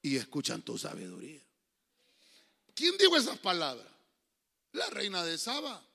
[0.00, 1.42] y escuchan tu sabiduría.
[2.74, 3.86] ¿Quién dijo esas palabras?
[4.72, 5.86] La reina de Saba.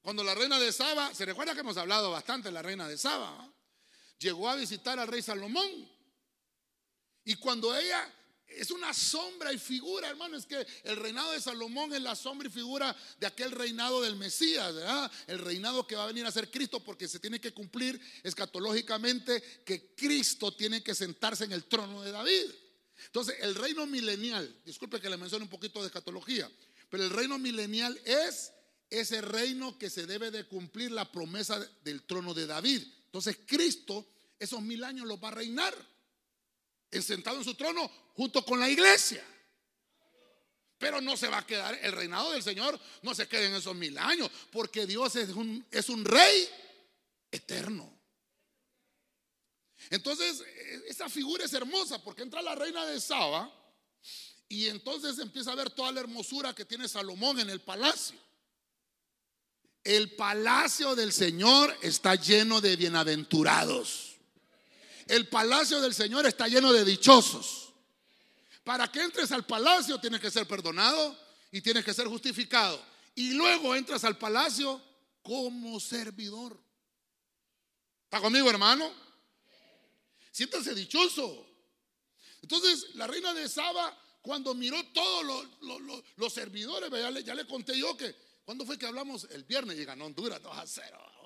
[0.00, 3.52] Cuando la reina de Saba, se recuerda que hemos hablado bastante la reina de Saba,
[4.20, 5.90] llegó a visitar al rey Salomón.
[7.24, 8.08] Y cuando ella
[8.56, 10.36] es una sombra y figura, hermano.
[10.36, 14.16] Es que el reinado de Salomón es la sombra y figura de aquel reinado del
[14.16, 15.10] Mesías, ¿verdad?
[15.26, 19.42] El reinado que va a venir a ser Cristo porque se tiene que cumplir escatológicamente
[19.64, 22.50] que Cristo tiene que sentarse en el trono de David.
[23.06, 26.50] Entonces, el reino milenial, disculpe que le mencione un poquito de escatología,
[26.88, 28.52] pero el reino milenial es
[28.90, 32.82] ese reino que se debe de cumplir la promesa del trono de David.
[33.06, 34.06] Entonces, Cristo
[34.40, 35.74] esos mil años los va a reinar
[36.90, 39.24] sentado en su trono junto con la iglesia.
[40.78, 43.74] Pero no se va a quedar, el reinado del Señor no se queda en esos
[43.74, 46.48] mil años, porque Dios es un, es un rey
[47.30, 48.00] eterno.
[49.90, 53.52] Entonces, e, esa figura es hermosa porque entra la reina de Saba
[54.48, 58.18] y entonces empieza a ver toda la hermosura que tiene Salomón en el palacio.
[59.84, 64.09] El palacio del Señor está lleno de bienaventurados.
[65.10, 67.72] El palacio del Señor está lleno de dichosos.
[68.62, 71.18] Para que entres al palacio tienes que ser perdonado
[71.50, 72.80] y tienes que ser justificado.
[73.16, 74.80] Y luego entras al palacio
[75.20, 76.56] como servidor.
[78.04, 78.88] ¿Está conmigo, hermano?
[80.30, 81.44] Siéntase dichoso.
[82.42, 85.48] Entonces, la reina de Saba, cuando miró todos
[86.16, 86.88] los, servidores,
[87.26, 89.26] ya le, conté yo que, ¿cuándo fue que hablamos?
[89.32, 91.19] El viernes y ganó Honduras 2 a 0.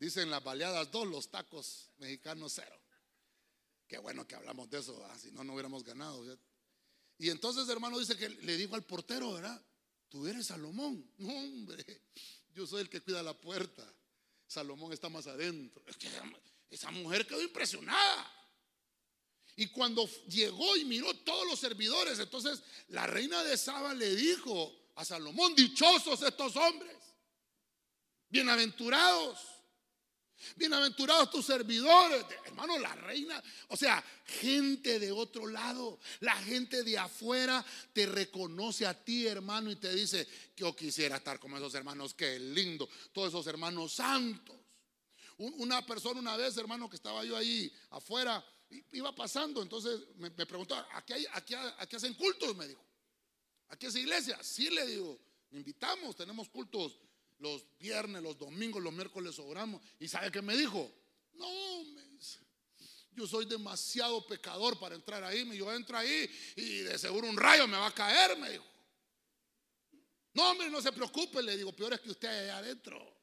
[0.00, 2.80] Dicen las baleadas 2, los tacos mexicanos 0.
[3.86, 6.24] Qué bueno que hablamos de eso, si no, no hubiéramos ganado.
[7.18, 9.62] Y entonces, hermano, dice que le dijo al portero, ¿verdad?
[10.08, 11.06] Tú eres Salomón.
[11.18, 11.84] No, hombre,
[12.54, 13.86] yo soy el que cuida la puerta.
[14.46, 15.84] Salomón está más adentro.
[15.86, 16.08] Es que
[16.70, 18.32] esa mujer quedó impresionada.
[19.56, 24.74] Y cuando llegó y miró todos los servidores, entonces la reina de Saba le dijo
[24.94, 26.96] a Salomón, dichosos estos hombres,
[28.30, 29.38] bienaventurados,
[30.56, 36.98] bienaventurados tus servidores, hermano, la reina, o sea, gente de otro lado, la gente de
[36.98, 40.26] afuera te reconoce a ti, hermano, y te dice,
[40.56, 44.56] yo quisiera estar como esos hermanos, qué lindo, todos esos hermanos santos.
[45.38, 48.44] Una persona una vez, hermano, que estaba yo ahí afuera,
[48.92, 52.54] iba pasando, entonces me, preguntó, ¿aquí, hay, aquí, ¿aquí hacen cultos?
[52.56, 52.84] Me dijo.
[53.68, 54.38] ¿Aquí es iglesia?
[54.42, 55.18] Sí, le digo,
[55.52, 56.98] invitamos, tenemos cultos
[57.40, 59.82] los viernes, los domingos, los miércoles oramos.
[59.98, 60.90] ¿Y sabe qué me dijo?
[61.34, 62.00] No, me
[63.12, 65.44] yo soy demasiado pecador para entrar ahí.
[65.56, 68.64] Yo entro ahí y de seguro un rayo me va a caer, me dijo.
[70.32, 73.18] No, hombre, no se preocupe, le digo, peor es que usted allá adentro.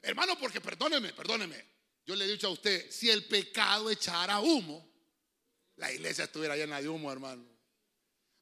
[0.00, 1.74] Hermano, porque perdóneme, perdóneme.
[2.06, 4.88] Yo le he dicho a usted, si el pecado echara humo,
[5.76, 7.44] la iglesia estuviera llena de humo, hermano.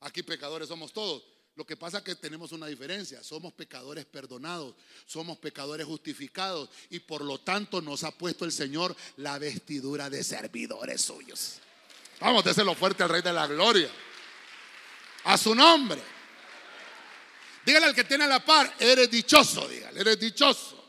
[0.01, 1.25] Aquí pecadores somos todos.
[1.55, 3.23] Lo que pasa es que tenemos una diferencia.
[3.23, 4.75] Somos pecadores perdonados,
[5.07, 10.25] somos pecadores justificados y por lo tanto nos ha puesto el Señor la vestidura de
[10.25, 11.59] servidores suyos.
[12.21, 13.91] Vamos, lo fuerte al Rey de la Gloria.
[15.25, 16.01] A su nombre.
[17.65, 20.83] Dígale al que tiene a la par, eres dichoso, dígale, eres dichoso.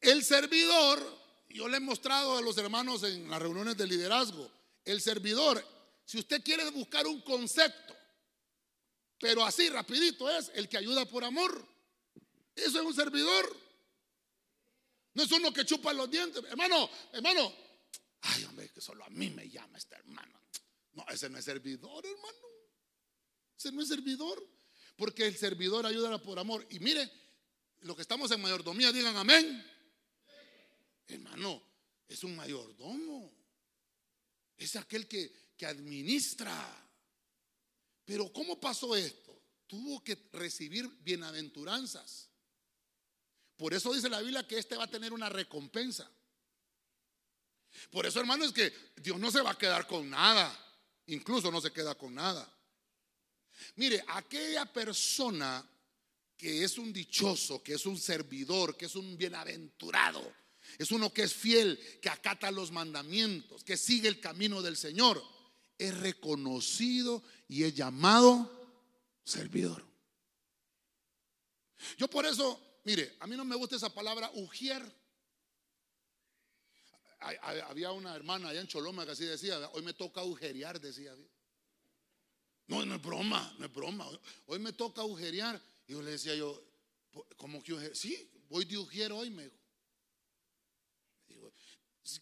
[0.00, 1.00] El servidor,
[1.48, 4.50] yo le he mostrado a los hermanos en las reuniones de liderazgo,
[4.84, 5.64] el servidor,
[6.04, 7.94] si usted quiere buscar un concepto,
[9.22, 11.64] pero así rapidito es el que ayuda por amor.
[12.56, 13.56] Eso es un servidor.
[15.14, 16.42] No es uno que chupa los dientes.
[16.42, 17.54] Hermano, hermano.
[18.22, 20.40] Ay, hombre, que solo a mí me llama este hermano.
[20.94, 22.48] No, ese no es servidor, hermano.
[23.56, 24.44] Ese no es servidor.
[24.96, 26.66] Porque el servidor ayuda por amor.
[26.70, 27.08] Y mire,
[27.82, 29.64] lo que estamos en mayordomía, digan amén.
[31.06, 31.62] Hermano,
[32.08, 33.32] es un mayordomo.
[34.56, 36.81] Es aquel que, que administra.
[38.04, 39.40] Pero ¿cómo pasó esto?
[39.66, 42.28] Tuvo que recibir bienaventuranzas.
[43.56, 46.10] Por eso dice la Biblia que este va a tener una recompensa.
[47.90, 50.58] Por eso, hermano, es que Dios no se va a quedar con nada.
[51.06, 52.48] Incluso no se queda con nada.
[53.76, 55.66] Mire, aquella persona
[56.36, 60.32] que es un dichoso, que es un servidor, que es un bienaventurado,
[60.78, 65.22] es uno que es fiel, que acata los mandamientos, que sigue el camino del Señor.
[65.78, 68.50] Es reconocido y es llamado
[69.24, 69.84] servidor.
[71.96, 74.82] Yo por eso, mire, a mí no me gusta esa palabra ujier.
[77.68, 81.14] Había una hermana allá en Choloma que así decía, hoy me toca agujerear, decía.
[82.66, 84.08] No, no es broma, no es broma.
[84.46, 85.60] Hoy me toca agujerear.
[85.86, 86.62] Y yo le decía yo,
[87.36, 89.61] ¿cómo que Sí, voy de ujier hoy, me dijo.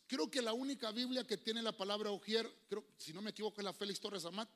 [0.06, 3.60] Creo que la única Biblia que tiene la palabra ujier, creo, si no me equivoco,
[3.60, 4.48] es la Félix Torres Amat.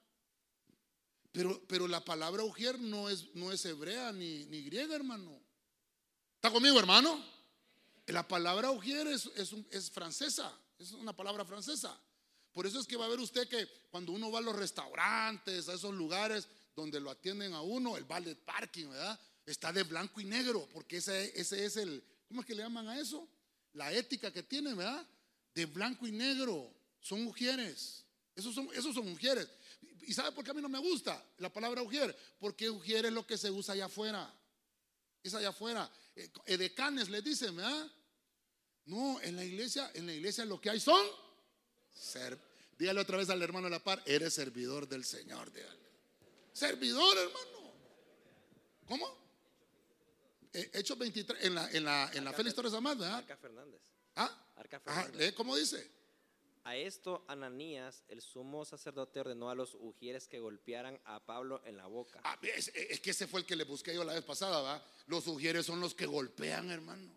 [1.32, 5.40] Pero, pero la palabra ujier no es, no es hebrea ni, ni griega, hermano.
[6.36, 7.24] ¿Está conmigo, hermano?
[8.06, 9.30] La palabra ujier es,
[9.70, 11.98] es, francesa, es una palabra francesa.
[12.52, 15.68] Por eso es que va a ver usted que cuando uno va a los restaurantes,
[15.68, 19.18] a esos lugares donde lo atienden a uno, el ballet parking, ¿verdad?
[19.46, 22.88] Está de blanco y negro, porque ese, ese es el, ¿cómo es que le llaman
[22.88, 23.26] a eso?
[23.72, 25.04] La ética que tiene, ¿verdad?
[25.54, 26.70] De blanco y negro.
[27.00, 28.04] Son mujeres.
[28.34, 29.48] Esos son, esos son mujeres.
[30.02, 32.16] ¿Y sabe por qué a mí no me gusta la palabra mujer?
[32.38, 34.32] Porque mujer es lo que se usa allá afuera.
[35.22, 35.90] Es allá afuera.
[36.16, 37.90] Eh, edecanes le dicen, ¿verdad?
[38.86, 41.06] No, en la iglesia, en la iglesia lo que hay son
[41.94, 42.38] ser.
[42.78, 45.50] Dígale otra vez al hermano de la par, eres servidor del Señor.
[46.52, 47.72] Servidor, hermano.
[48.86, 49.24] ¿Cómo?
[50.52, 53.24] Eh, Hechos 23, en la, en la, en la Félix Torres Amad, ¿verdad?
[53.40, 53.80] Fernández.
[54.16, 54.46] ¿Ah?
[54.56, 55.24] Arca Ajá, Fernanda.
[55.26, 55.90] lee cómo dice.
[56.66, 61.76] A esto Ananías, el sumo sacerdote, ordenó a los ujieres que golpearan a Pablo en
[61.76, 62.20] la boca.
[62.24, 64.82] Ah, es, es que ese fue el que le busqué yo la vez pasada, ¿va?
[65.06, 67.12] Los ujieres son los que golpean, hermano.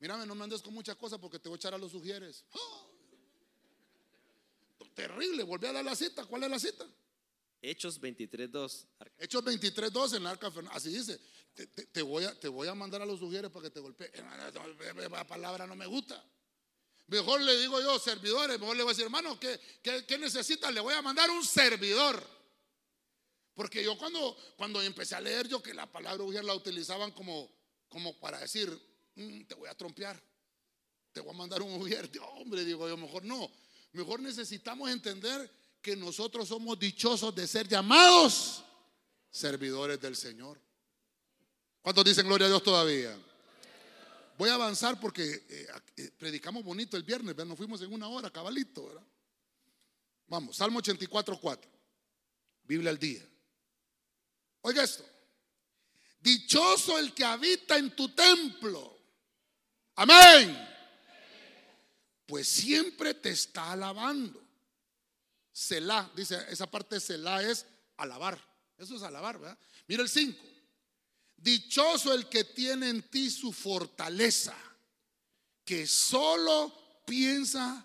[0.00, 2.44] Mírame, no me andes con muchas cosas porque te voy a echar a los ujieres.
[2.52, 2.86] ¡Ah!
[4.94, 6.24] Terrible, volví a dar la cita.
[6.26, 6.86] ¿Cuál es la cita?
[7.62, 8.86] Hechos 23.2.
[8.98, 10.52] Arca- Hechos 23, 12 en la arca.
[10.72, 11.18] Así dice.
[11.54, 15.26] Te, voy a, te voy a mandar a los ujieres para que te no, La
[15.26, 16.24] palabra no me gusta.
[17.08, 18.58] Mejor le digo yo, servidores.
[18.58, 20.70] Mejor le voy a decir, hermano, ¿qué, qué, qué necesita?
[20.70, 22.22] Le voy a mandar un servidor.
[23.54, 27.50] Porque yo cuando, cuando empecé a leer, yo que la palabra ujier la utilizaban como,
[27.88, 28.70] como para decir,
[29.14, 30.18] "Mm, te voy a trompear,
[31.12, 32.10] te voy a mandar un ujier.
[32.36, 33.50] Hombre, digo yo, mejor no.
[33.92, 35.50] Mejor necesitamos entender
[35.82, 38.64] que nosotros somos dichosos de ser llamados
[39.30, 40.58] servidores del Señor.
[41.82, 43.18] ¿Cuántos dicen gloria a Dios todavía?
[44.38, 45.66] Voy a avanzar porque eh,
[45.96, 47.48] eh, predicamos bonito el viernes, ¿verdad?
[47.48, 49.02] nos fuimos en una hora, cabalito, ¿verdad?
[50.28, 51.70] Vamos, Salmo 84, 4.
[52.64, 53.22] Biblia al día.
[54.62, 55.04] Oiga esto.
[56.20, 58.96] Dichoso el que habita en tu templo.
[59.96, 60.56] Amén.
[62.26, 64.40] Pues siempre te está alabando.
[65.52, 67.66] Selah, dice, esa parte de Selah es
[67.96, 68.40] alabar.
[68.78, 69.58] Eso es alabar, ¿verdad?
[69.88, 70.51] Mira el 5.
[71.42, 74.56] Dichoso el que tiene en ti su fortaleza,
[75.64, 77.84] que solo piensa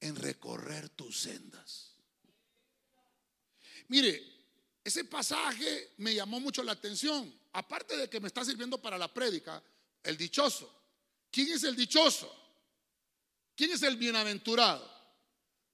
[0.00, 1.96] en recorrer tus sendas.
[3.88, 4.22] Mire,
[4.84, 7.34] ese pasaje me llamó mucho la atención.
[7.54, 9.60] Aparte de que me está sirviendo para la prédica,
[10.04, 10.72] el dichoso.
[11.32, 12.32] ¿Quién es el dichoso?
[13.56, 14.88] ¿Quién es el bienaventurado?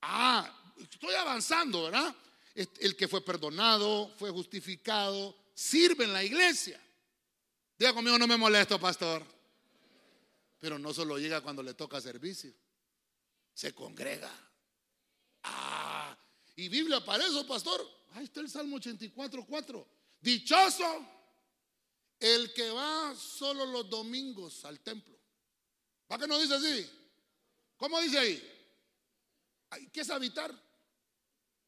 [0.00, 2.16] Ah, estoy avanzando, ¿verdad?
[2.54, 6.80] El que fue perdonado, fue justificado, sirve en la iglesia.
[7.80, 9.24] Diga conmigo, no me molesto, pastor.
[10.58, 12.52] Pero no solo llega cuando le toca servicio,
[13.54, 14.30] se congrega.
[15.44, 16.14] Ah,
[16.56, 17.80] y Biblia para eso, pastor.
[18.12, 19.88] Ahí está el Salmo 84, 4.
[20.20, 21.06] Dichoso
[22.18, 25.18] el que va solo los domingos al templo.
[26.06, 26.86] ¿Para qué no dice así?
[27.78, 29.90] ¿Cómo dice ahí?
[29.90, 30.54] ¿Qué es habitar?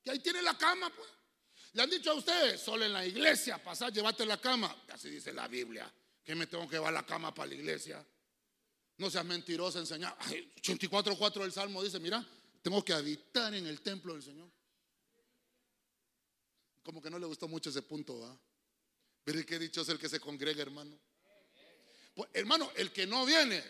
[0.04, 1.08] Que ahí tiene la cama, pues.
[1.72, 4.76] Le han dicho a usted, solo en la iglesia, pasar, llévate la cama.
[4.90, 5.90] Así dice la Biblia.
[6.24, 8.04] Que me tengo que llevar la cama para la iglesia.
[8.98, 10.16] No seas mentiroso, enseñar.
[10.18, 12.24] 84.4 del Salmo dice, mira,
[12.62, 14.48] tengo que habitar en el templo del Señor.
[16.82, 18.38] Como que no le gustó mucho ese punto, ¿va?
[19.24, 20.98] Pero qué dicho es el que se congrega, hermano.
[22.14, 23.62] Pues, hermano, el que no viene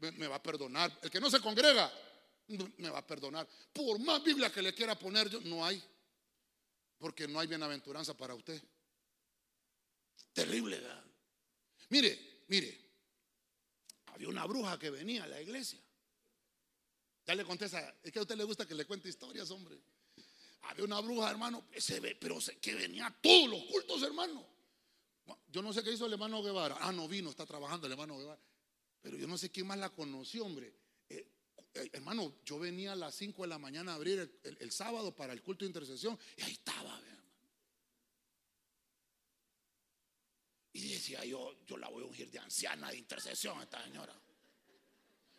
[0.00, 0.98] me, me va a perdonar.
[1.02, 1.92] El que no se congrega
[2.48, 3.46] me va a perdonar.
[3.72, 5.82] Por más Biblia que le quiera poner, yo, no hay.
[6.98, 8.62] Porque no hay bienaventuranza para usted.
[10.32, 11.04] Terrible, ¿verdad?
[11.90, 12.78] Mire, mire.
[14.06, 15.78] Había una bruja que venía a la iglesia.
[17.26, 19.78] Ya le contesta, es que a usted le gusta que le cuente historias, hombre.
[20.62, 24.46] Había una bruja, hermano, se ve, pero se- que venía a todos los cultos, hermano.
[25.48, 26.76] Yo no sé qué hizo el hermano Guevara.
[26.80, 28.40] Ah, no vino, está trabajando el hermano Guevara.
[29.02, 30.74] Pero yo no sé quién más la conoció, hombre.
[31.10, 31.26] Eh,
[31.74, 35.14] eh, hermano, yo venía a las 5 de la mañana a abrir el, el- sábado
[35.14, 37.28] para el culto de intercesión y ahí estaba, ve, hermano.
[40.78, 44.14] Y decía yo, yo la voy a ungir de anciana de intercesión a esta señora.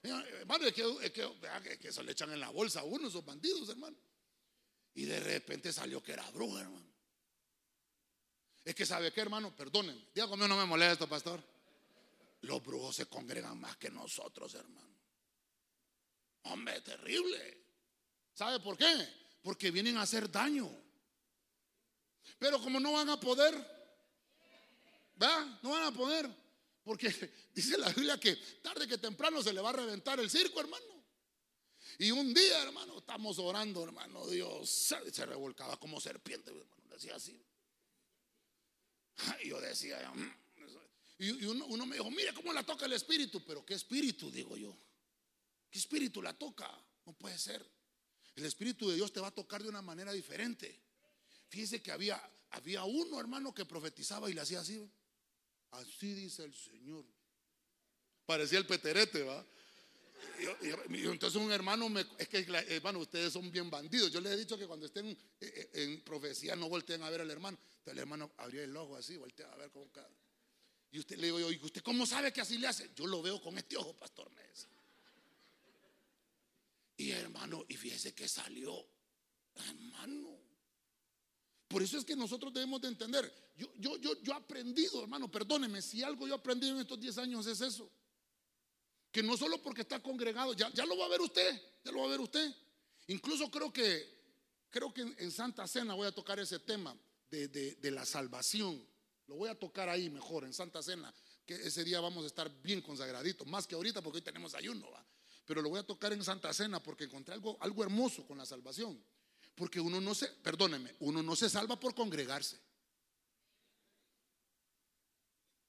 [0.04, 3.24] Hermano, es que, es que, que- eso le echan en la bolsa a uno, esos
[3.24, 3.96] bandidos, hermano.
[4.96, 6.86] Y de repente salió que era bruja, hermano.
[8.66, 10.10] Es que sabe qué, hermano, perdonen.
[10.14, 11.42] Diga conmigo, no me molesto, pastor.
[12.42, 14.94] Los brujos se congregan más que nosotros, hermano.
[16.44, 17.64] Hombre, terrible.
[18.34, 19.08] ¿Sabe por qué?
[19.42, 20.70] Porque vienen a hacer daño.
[22.38, 23.79] Pero como no van a poder,
[25.20, 25.60] ¿verdad?
[25.62, 26.30] No van a poder.
[26.84, 27.10] Porque
[27.54, 30.86] dice la Biblia que tarde que temprano se le va a reventar el circo, hermano.
[31.98, 36.84] Y un día, hermano, estamos orando, hermano, Dios se revolcaba como serpiente, hermano.
[36.90, 37.40] Decía así.
[39.44, 40.34] Y yo decía, "Mm".
[41.20, 43.44] y uno me dijo, mire cómo la toca el espíritu.
[43.46, 44.32] Pero ¿qué espíritu?
[44.32, 44.76] Digo yo.
[45.70, 46.70] ¿Qué espíritu la toca?
[47.06, 47.66] No puede ser.
[48.36, 50.82] El espíritu de Dios te va a tocar de una manera diferente.
[51.50, 54.90] Fíjese que había, había uno, hermano, que profetizaba y le hacía así.
[55.72, 57.06] Así dice el Señor.
[58.26, 59.46] Parecía el peterete, ¿va?
[60.90, 64.12] Y entonces un hermano me, es que hermano, ustedes son bien bandidos.
[64.12, 67.22] Yo les he dicho que cuando estén eh, eh, en profecía no volteen a ver
[67.22, 67.58] al hermano.
[67.62, 70.10] Entonces el hermano abría el ojo así, voltea a ver cada-
[70.92, 72.90] Y usted le digo yo, ¿y usted cómo sabe que así le hace?
[72.96, 74.68] Yo lo veo con este ojo, pastor me dice.
[76.98, 78.86] Y hermano, y fíjese que salió,
[79.56, 80.49] hermano.
[81.70, 83.32] Por eso es que nosotros debemos de entender.
[83.56, 87.00] Yo, yo, yo, yo he aprendido, hermano, perdóneme, si algo yo he aprendido en estos
[87.00, 87.90] 10 años es eso.
[89.12, 92.00] Que no solo porque está congregado, ya, ya lo va a ver usted, ya lo
[92.00, 92.52] va a ver usted.
[93.08, 94.04] Incluso creo que,
[94.72, 96.98] creo que en Santa Cena voy a tocar ese tema
[97.30, 98.84] de, de la salvación.
[99.28, 101.14] Lo voy a tocar ahí mejor, en Santa Cena,
[101.46, 104.90] que ese día vamos a estar bien consagraditos, más que ahorita porque hoy tenemos ayuno,
[104.90, 105.06] ¿va?
[105.46, 108.46] pero lo voy a tocar en Santa Cena porque encontré algo, algo hermoso con la
[108.46, 109.04] salvación.
[109.60, 112.58] Porque uno no se, perdóneme, uno no se salva por congregarse.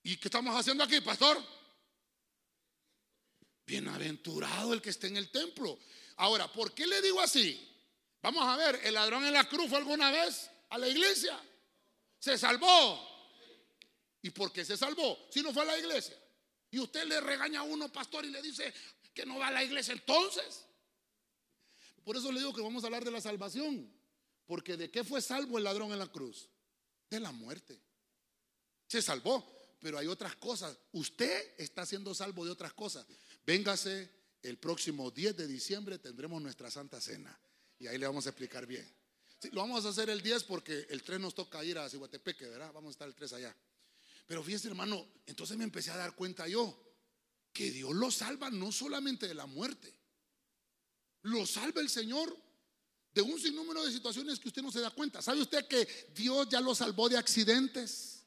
[0.05, 1.45] ¿Y qué estamos haciendo aquí, pastor?
[3.67, 5.77] Bienaventurado el que esté en el templo.
[6.19, 7.69] Ahora, ¿por qué le digo así?
[8.23, 11.43] Vamos a ver, ¿el ladrón en la cruz fue alguna vez a la iglesia?
[12.21, 13.09] Se salvó.
[14.23, 15.27] ¿Y por qué se salvó?
[15.33, 16.17] Si no fue a la iglesia.
[16.71, 18.73] Y usted le regaña a uno, pastor, y le dice
[19.13, 20.65] que no va a la iglesia entonces.
[22.05, 23.93] Por eso le digo que vamos a hablar de la salvación.
[24.47, 26.49] Porque ¿de qué fue salvo el ladrón en la cruz?
[27.09, 27.81] De la muerte.
[28.87, 30.77] Se salvó pero hay otras cosas.
[30.93, 33.07] Usted está siendo salvo de otras cosas.
[33.45, 34.11] Véngase
[34.43, 37.37] el próximo 10 de diciembre, tendremos nuestra Santa Cena.
[37.79, 38.87] Y ahí le vamos a explicar bien.
[39.53, 42.73] lo vamos a hacer el 10 porque el 3 nos toca ir a Cihuatepeque, ¿verdad?
[42.73, 43.57] Vamos a estar el 3 allá.
[44.27, 46.79] Pero fíjese, hermano, entonces me empecé a dar cuenta yo
[47.53, 49.93] que Dios lo salva no solamente de la muerte,
[51.23, 52.37] lo salva el Señor
[53.13, 55.21] de un sinnúmero de situaciones que usted no se da cuenta.
[55.21, 58.23] ¿Sabe usted que Dios ya lo salvó de accidentes?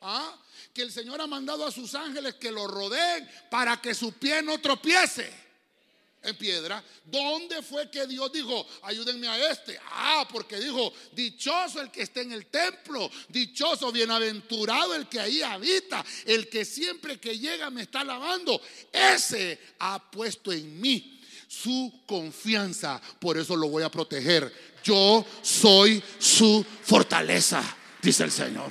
[0.00, 0.38] ¿Ah?
[0.72, 4.42] Que el Señor ha mandado a sus ángeles que lo rodeen para que su pie
[4.42, 5.32] no tropiece
[6.22, 6.82] en piedra.
[7.04, 9.78] ¿Dónde fue que Dios dijo, ayúdenme a este?
[9.90, 15.42] Ah, porque dijo, dichoso el que esté en el templo, dichoso, bienaventurado el que ahí
[15.42, 18.60] habita, el que siempre que llega me está alabando.
[18.92, 21.13] Ese ha puesto en mí
[21.48, 24.52] su confianza, por eso lo voy a proteger.
[24.82, 27.62] Yo soy su fortaleza,
[28.02, 28.70] dice el Señor.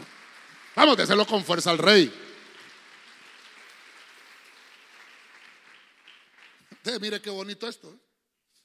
[0.76, 2.12] Vamos a hacerlo con fuerza al rey.
[7.00, 7.92] mire qué bonito esto.
[7.92, 8.00] ¿eh?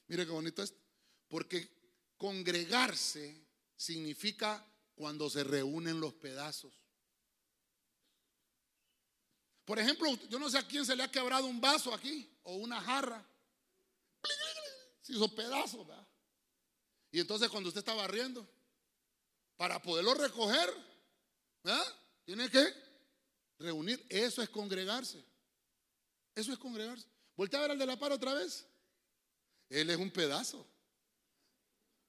[0.07, 0.79] Mire qué bonito esto.
[1.27, 1.69] Porque
[2.17, 3.45] congregarse
[3.75, 6.73] significa cuando se reúnen los pedazos.
[9.65, 12.55] Por ejemplo, yo no sé a quién se le ha quebrado un vaso aquí o
[12.55, 13.23] una jarra.
[15.01, 16.07] Se hizo pedazos, ¿verdad?
[17.11, 18.47] Y entonces cuando usted está barriendo,
[19.59, 20.73] para poderlo recoger.
[22.23, 22.65] Tiene que
[23.59, 24.03] reunir.
[24.07, 25.21] Eso es congregarse.
[26.33, 27.05] Eso es congregarse.
[27.35, 28.65] Voltea a ver al de la par otra vez.
[29.69, 30.65] Él es un pedazo.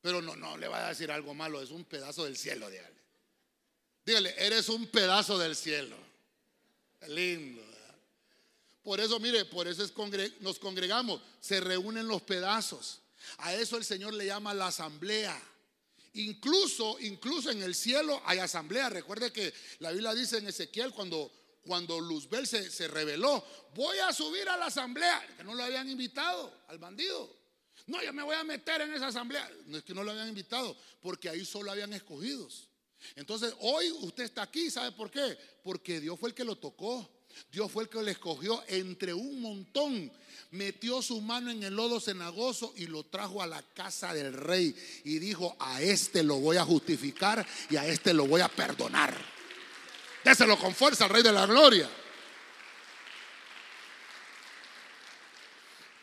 [0.01, 1.61] Pero no, no le va a decir algo malo.
[1.61, 3.01] Es un pedazo del cielo, dígale.
[4.05, 5.97] Dígale, eres un pedazo del cielo.
[7.09, 7.70] Lindo.
[8.83, 9.93] Por eso, mire, por eso es
[10.41, 11.21] nos congregamos.
[11.41, 13.01] Se reúnen los pedazos.
[13.39, 15.41] A eso el Señor le llama la asamblea.
[16.15, 18.89] Incluso, incluso en el cielo hay asamblea.
[18.89, 21.31] Recuerde que la Biblia dice en Ezequiel cuando,
[21.63, 25.89] cuando Luzbel se, se reveló, voy a subir a la asamblea, que no lo habían
[25.89, 27.39] invitado al bandido.
[27.87, 29.49] No, yo me voy a meter en esa asamblea.
[29.67, 32.69] No es que no lo habían invitado, porque ahí solo habían escogidos.
[33.17, 35.39] Entonces, hoy usted está aquí, ¿sabe por qué?
[35.63, 37.09] Porque Dios fue el que lo tocó.
[37.51, 40.11] Dios fue el que lo escogió entre un montón.
[40.53, 44.75] Metió su mano en el lodo cenagoso y lo trajo a la casa del rey.
[45.05, 49.17] Y dijo, a este lo voy a justificar y a este lo voy a perdonar.
[50.25, 51.89] Déselo con fuerza al rey de la gloria.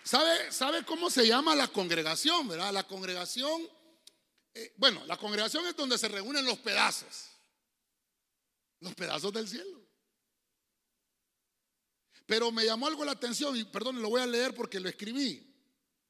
[0.04, 2.48] ¿Sabe, ¿Sabe cómo se llama la congregación?
[2.48, 2.72] ¿Verdad?
[2.72, 3.62] La congregación,
[4.54, 7.28] eh, bueno, la congregación es donde se reúnen los pedazos.
[8.80, 9.87] Los pedazos del cielo.
[12.28, 15.56] Pero me llamó algo la atención, y perdón, lo voy a leer porque lo escribí,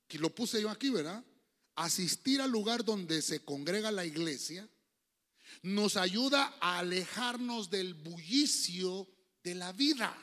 [0.07, 1.23] que lo puse yo aquí, ¿verdad?
[1.75, 4.67] Asistir al lugar donde se congrega la iglesia
[5.61, 9.07] nos ayuda a alejarnos del bullicio
[9.43, 10.15] de la vida.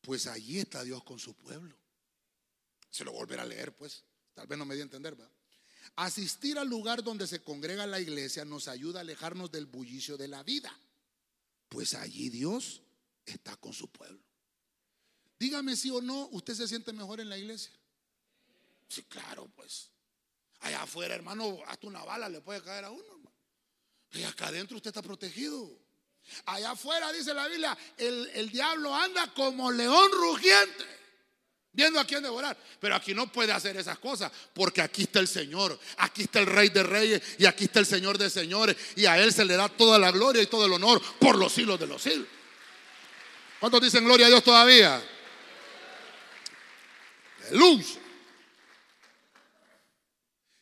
[0.00, 1.76] Pues allí está Dios con su pueblo.
[2.90, 4.04] Se lo volverá a leer, pues.
[4.32, 5.32] Tal vez no me di a entender, ¿verdad?
[5.96, 10.28] Asistir al lugar donde se congrega la iglesia nos ayuda a alejarnos del bullicio de
[10.28, 10.76] la vida.
[11.68, 12.82] Pues allí Dios
[13.26, 14.24] está con su pueblo.
[15.38, 17.72] Dígame si o no, ¿usted se siente mejor en la iglesia?
[18.88, 19.90] Sí, claro, pues.
[20.60, 23.32] Allá afuera, hermano, hasta una bala le puede caer a uno.
[24.12, 25.70] Y acá adentro usted está protegido.
[26.46, 31.04] Allá afuera, dice la Biblia, el, el diablo anda como león rugiente
[31.74, 32.56] viendo a quién devorar.
[32.80, 36.46] Pero aquí no puede hacer esas cosas, porque aquí está el Señor, aquí está el
[36.46, 39.56] Rey de Reyes y aquí está el Señor de Señores, y a Él se le
[39.56, 42.28] da toda la gloria y todo el honor por los siglos de los siglos.
[43.60, 45.02] ¿Cuántos dicen gloria a Dios todavía?
[47.52, 47.98] Luz.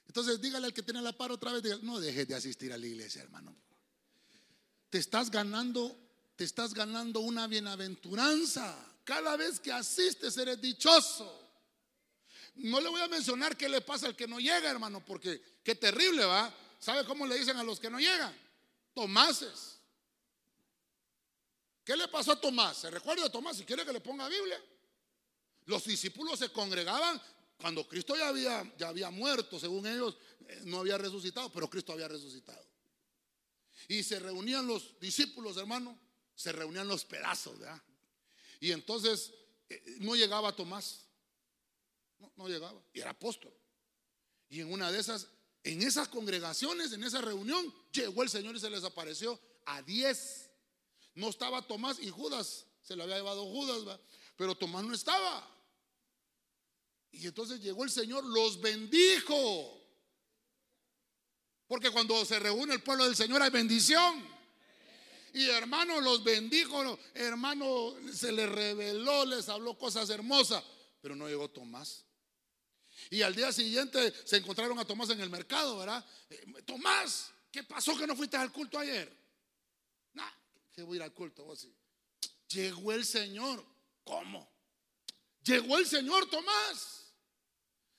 [0.07, 2.87] Entonces dígale al que tiene la par otra vez, no dejes de asistir a la
[2.87, 3.57] iglesia, hermano.
[4.91, 5.97] Te estás ganando,
[6.37, 11.41] te estás ganando una bienaventuranza cada vez que asistes eres dichoso.
[12.57, 15.75] No le voy a mencionar qué le pasa al que no llega, hermano, porque qué
[15.75, 16.55] terrible va.
[16.79, 18.37] ¿Sabe cómo le dicen a los que no llegan?
[18.93, 19.79] Tomases.
[21.85, 22.77] ¿Qué le pasó a Tomás?
[22.77, 23.57] ¿Se recuerda a Tomás?
[23.57, 24.63] Si quiere que le ponga Biblia.
[25.67, 27.21] Los discípulos se congregaban
[27.63, 30.17] cuando Cristo ya había, ya había muerto, según ellos,
[30.49, 32.67] eh, no había resucitado, pero Cristo había resucitado.
[33.89, 35.99] Y se reunían los discípulos, hermano,
[36.35, 37.81] se reunían los pedazos, ¿verdad?
[38.59, 39.33] Y entonces
[39.69, 41.07] eh, no llegaba Tomás,
[42.37, 43.53] no, llegaba, y era apóstol.
[44.49, 45.29] Y en una de esas,
[45.63, 50.51] en esas congregaciones, en esa reunión, llegó el Señor y se les apareció a diez.
[51.15, 54.01] No estaba Tomás y Judas, se lo había llevado Judas, ¿verdad?
[54.37, 55.49] Pero Tomás no estaba.
[57.13, 59.81] Y entonces llegó el Señor, los bendijo.
[61.67, 64.33] Porque cuando se reúne el pueblo del Señor hay bendición.
[65.35, 70.63] Y hermano los bendijo, hermano se les reveló, les habló cosas hermosas,
[71.01, 72.05] pero no llegó Tomás.
[73.11, 76.05] Y al día siguiente se encontraron a Tomás en el mercado, ¿verdad?
[76.29, 79.11] Eh, Tomás, ¿qué pasó que no fuiste al culto ayer?
[80.13, 80.31] Nah,
[80.71, 81.67] que voy a ir al culto, vos.
[82.49, 83.65] Llegó el Señor.
[84.05, 84.51] ¿Cómo?
[85.45, 87.13] Llegó el Señor, Tomás.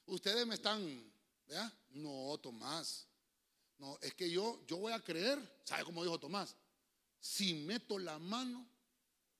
[0.06, 1.14] Ustedes me están,
[1.46, 1.74] ¿verdad?
[1.92, 3.08] No, Tomás.
[3.78, 6.56] No, es que yo, yo voy a creer, ¿sabe cómo dijo Tomás?
[7.20, 8.68] Si meto la mano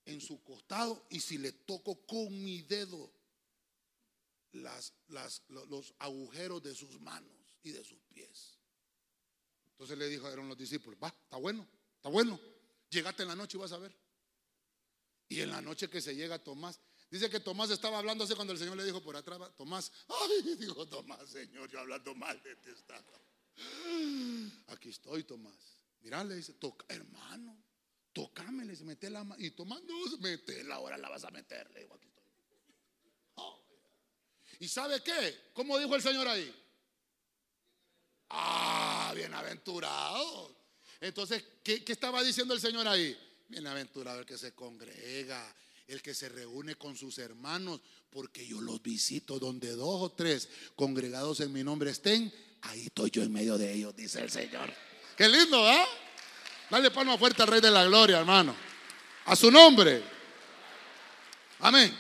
[0.06, 3.12] en su costado y si le toco con mi dedo
[4.54, 4.94] las,
[5.48, 7.32] los agujeros de sus manos
[7.64, 8.58] y de sus pies.
[9.72, 12.40] Entonces le dijeron los discípulos, va, está bueno, está bueno,
[12.90, 13.96] llegate en la noche y vas a ver.
[15.34, 16.80] Y en la noche que se llega Tomás,
[17.10, 20.56] dice que Tomás estaba hablando así cuando el Señor le dijo por atrás, Tomás, ay,
[20.60, 23.12] dijo Tomás, Señor, yo hablando mal de este estado.
[24.68, 25.56] Aquí estoy, Tomás.
[26.02, 26.56] Mirá, le dice,
[26.88, 27.58] hermano,
[28.14, 29.44] tocame, le dice, mete la mano.
[29.44, 31.68] Y Tomás, no, metela, ahora la vas a meter.
[31.72, 32.24] Le digo, aquí estoy.
[34.60, 35.50] ¿Y sabe qué?
[35.54, 36.56] ¿Cómo dijo el Señor ahí?
[38.30, 40.56] Ah, bienaventurado.
[41.02, 43.18] Entonces, ¿qué, ¿qué, estaba diciendo el Señor ahí?
[43.48, 45.56] Bienaventurado el que se congrega,
[45.88, 50.50] el que se reúne con sus hermanos, porque yo los visito donde dos o tres
[50.76, 54.74] congregados en mi nombre estén, ahí estoy yo en medio de ellos, dice el Señor.
[55.18, 55.86] Qué lindo, ¿ah?
[56.70, 58.56] Dale palma fuerte al Rey de la Gloria, hermano.
[59.26, 60.04] A su nombre.
[61.60, 61.96] Amén.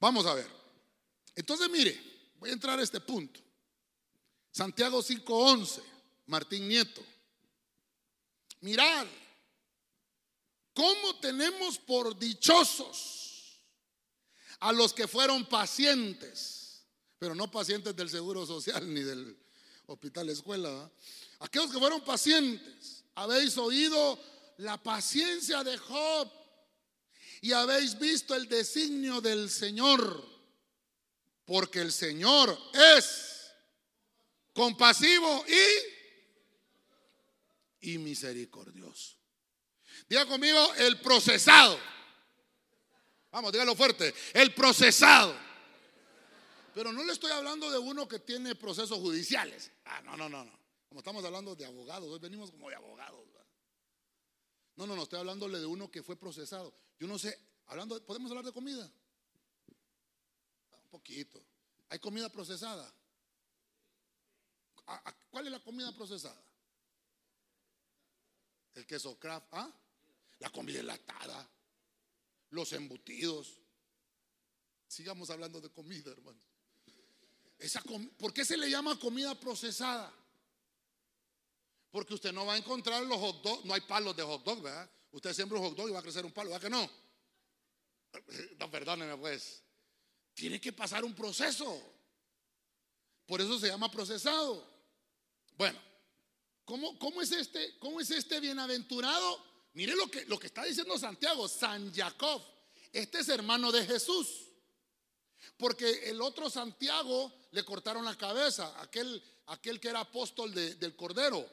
[0.00, 0.48] Vamos a ver.
[1.36, 1.98] Entonces, mire,
[2.38, 3.40] voy a entrar a este punto.
[4.50, 5.82] Santiago 5:11,
[6.26, 7.02] Martín Nieto.
[8.60, 9.06] Mirad,
[10.74, 13.60] ¿cómo tenemos por dichosos
[14.60, 16.84] a los que fueron pacientes?
[17.18, 19.38] Pero no pacientes del Seguro Social ni del
[19.86, 20.90] Hospital Escuela.
[21.40, 24.18] Aquellos que fueron pacientes, habéis oído
[24.58, 26.30] la paciencia de Job
[27.40, 30.24] y habéis visto el designio del Señor,
[31.44, 33.50] porque el Señor es
[34.52, 35.44] compasivo
[37.80, 39.21] y, y misericordioso.
[40.12, 41.78] Diga conmigo el procesado.
[43.30, 45.34] Vamos, dígalo fuerte, el procesado.
[46.74, 49.72] Pero no le estoy hablando de uno que tiene procesos judiciales.
[49.86, 50.52] Ah, no, no, no, no.
[50.86, 53.26] Como estamos hablando de abogados, hoy venimos como de abogados.
[54.76, 56.74] No, no, no, estoy hablándole de uno que fue procesado.
[57.00, 57.34] Yo no sé,
[57.68, 58.84] hablando, ¿podemos hablar de comida?
[60.72, 61.42] Un poquito.
[61.88, 62.94] ¿Hay comida procesada?
[65.30, 66.44] ¿Cuál es la comida procesada?
[68.74, 69.78] El queso craft, ¿ah?
[70.42, 71.48] La comida enlatada,
[72.50, 73.60] los embutidos.
[74.88, 76.40] Sigamos hablando de comida, hermano.
[77.60, 77.80] Esa
[78.18, 80.12] ¿Por qué se le llama comida procesada?
[81.92, 84.62] Porque usted no va a encontrar los hot dogs, no hay palos de hot dog,
[84.62, 84.90] ¿verdad?
[85.12, 86.90] Usted siembra un hot dog y va a crecer un palo, ¿verdad que no?
[88.58, 89.62] No, perdóneme pues.
[90.34, 91.80] Tiene que pasar un proceso.
[93.26, 94.68] Por eso se llama procesado.
[95.56, 95.78] Bueno,
[96.64, 99.51] ¿cómo, cómo es, este, cómo es este bienaventurado?
[99.74, 102.42] Mire lo que, lo que está diciendo Santiago, San Jacob.
[102.92, 104.48] Este es hermano de Jesús.
[105.56, 110.94] Porque el otro Santiago le cortaron la cabeza, aquel, aquel que era apóstol de, del
[110.96, 111.48] Cordero,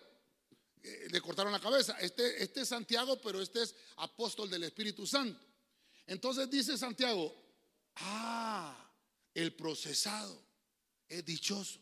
[0.82, 1.98] eh, le cortaron la cabeza.
[2.00, 5.40] Este, este es Santiago, pero este es apóstol del Espíritu Santo.
[6.08, 7.36] Entonces dice Santiago,
[7.96, 8.92] ah,
[9.34, 10.42] el procesado
[11.08, 11.80] es dichoso.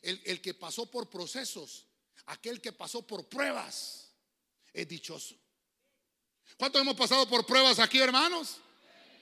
[0.00, 1.86] El, el que pasó por procesos,
[2.26, 4.10] aquel que pasó por pruebas,
[4.72, 5.36] es dichoso.
[6.58, 8.58] ¿Cuántos hemos pasado por pruebas aquí, hermanos?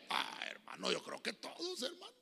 [0.09, 2.13] Ah, hermano, yo creo que todos, hermano.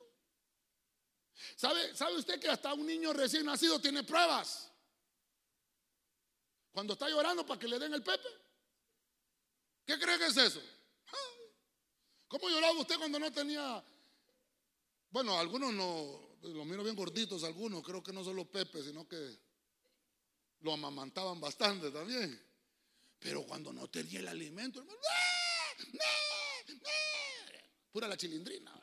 [1.55, 4.71] ¿Sabe, ¿Sabe usted que hasta un niño recién nacido tiene pruebas?
[6.71, 8.29] Cuando está llorando para que le den el pepe.
[9.85, 10.61] ¿Qué cree que es eso?
[12.27, 13.83] ¿Cómo lloraba usted cuando no tenía?
[15.09, 19.39] Bueno, algunos no, los miro bien gorditos, algunos, creo que no solo Pepe, sino que
[20.59, 22.39] lo amamantaban bastante también.
[23.19, 24.99] Pero cuando no tenía el alimento, hermano,
[27.91, 28.73] pura la chilindrina.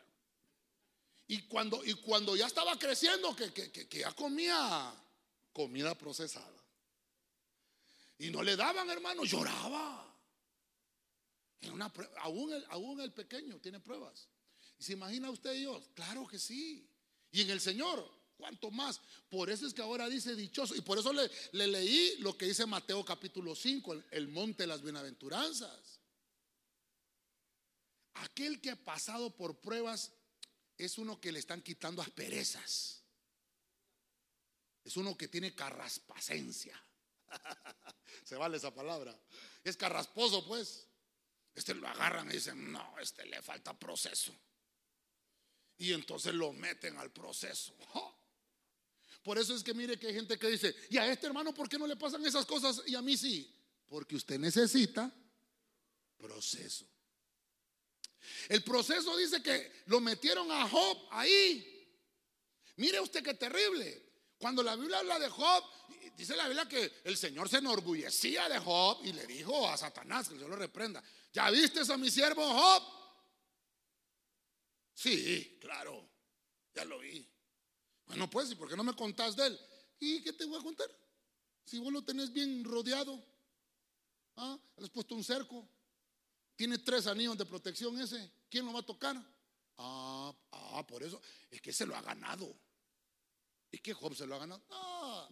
[1.29, 4.95] Y cuando, y cuando ya estaba creciendo, que, que, ya comía
[5.53, 6.65] comida procesada.
[8.19, 10.03] Y no le daban, hermano, lloraba.
[11.63, 11.93] En una
[12.53, 14.29] el, aún el pequeño tiene pruebas.
[14.79, 15.67] ¿Y se imagina usted y?
[15.95, 16.89] Claro que sí.
[17.33, 19.01] Y en el Señor, ¿cuánto más?
[19.29, 20.75] Por eso es que ahora dice dichoso.
[20.75, 24.67] Y por eso le, le leí lo que dice Mateo capítulo 5, el, monte de
[24.69, 26.01] las bienaventuranzas.
[28.15, 30.13] Aquel que ha pasado por pruebas
[30.79, 33.03] es uno que le están quitando asperezas.
[34.85, 36.81] Es uno que tiene carraspacencia.
[38.25, 39.19] Se vale esa palabra.
[39.65, 40.87] Es carrasposo, pues.
[41.55, 44.33] Este lo agarran y dicen, no, este le falta proceso.
[45.79, 47.75] Y entonces lo meten al proceso.
[49.27, 51.69] Por eso es que mire que hay gente que dice, y a este hermano, ¿por
[51.69, 53.53] qué no le pasan esas cosas y a mí sí?
[53.89, 55.13] Porque usted necesita
[56.17, 56.87] proceso.
[58.49, 61.91] El proceso dice que lo metieron a Job ahí.
[62.77, 64.01] Mire usted qué terrible.
[64.39, 65.65] Cuando la Biblia habla de Job,
[66.17, 70.29] dice la Biblia que el Señor se enorgullecía de Job y le dijo a Satanás
[70.29, 71.03] que el Señor lo reprenda.
[71.33, 72.83] ¿Ya viste a mi siervo Job?
[74.95, 76.09] Sí, claro,
[76.73, 77.29] ya lo vi.
[78.07, 79.61] Bueno, pues, ¿y por qué no me contás de él?
[79.99, 80.89] ¿Y qué te voy a contar?
[81.65, 83.23] Si vos lo tenés bien rodeado,
[84.37, 84.59] ¿ah?
[84.77, 85.69] le has puesto un cerco,
[86.55, 88.31] tiene tres anillos de protección ese.
[88.49, 89.17] ¿Quién lo va a tocar?
[89.79, 91.21] Ah, ah, por eso.
[91.51, 92.55] Es que se lo ha ganado.
[93.71, 94.63] ¿Y que Job se lo ha ganado?
[94.71, 95.29] No,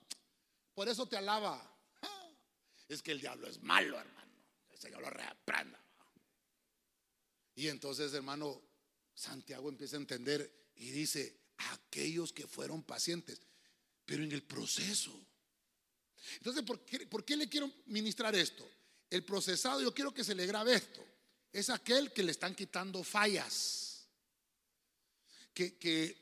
[0.75, 1.63] por eso te alaba.
[2.03, 2.29] Ah,
[2.89, 4.33] es que el diablo es malo, hermano.
[4.71, 5.81] El Señor lo reaprenda.
[7.55, 8.61] Y entonces, hermano,
[9.15, 13.41] Santiago empieza a entender y dice, aquellos que fueron pacientes,
[14.05, 15.13] pero en el proceso.
[16.37, 18.69] Entonces, ¿por qué, ¿por qué le quiero ministrar esto?
[19.11, 21.05] El procesado, yo quiero que se le grabe esto
[21.55, 24.09] es aquel que le están quitando fallas.
[25.55, 26.17] Que,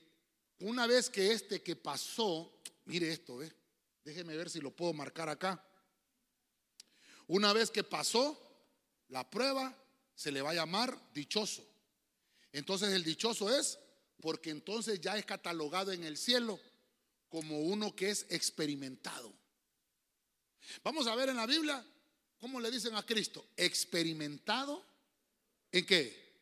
[0.59, 3.40] una vez que este que pasó, mire esto,
[4.05, 5.66] déjeme ver si lo puedo marcar acá.
[7.28, 8.38] Una vez que pasó
[9.09, 9.74] la prueba,
[10.14, 11.66] se le va a llamar dichoso.
[12.53, 13.78] Entonces el dichoso es
[14.22, 16.58] porque entonces ya es catalogado en el cielo
[17.28, 19.30] como uno que es experimentado.
[20.82, 21.84] Vamos a ver en la Biblia
[22.38, 24.82] cómo le dicen a Cristo, experimentado
[25.72, 26.34] ¿En qué?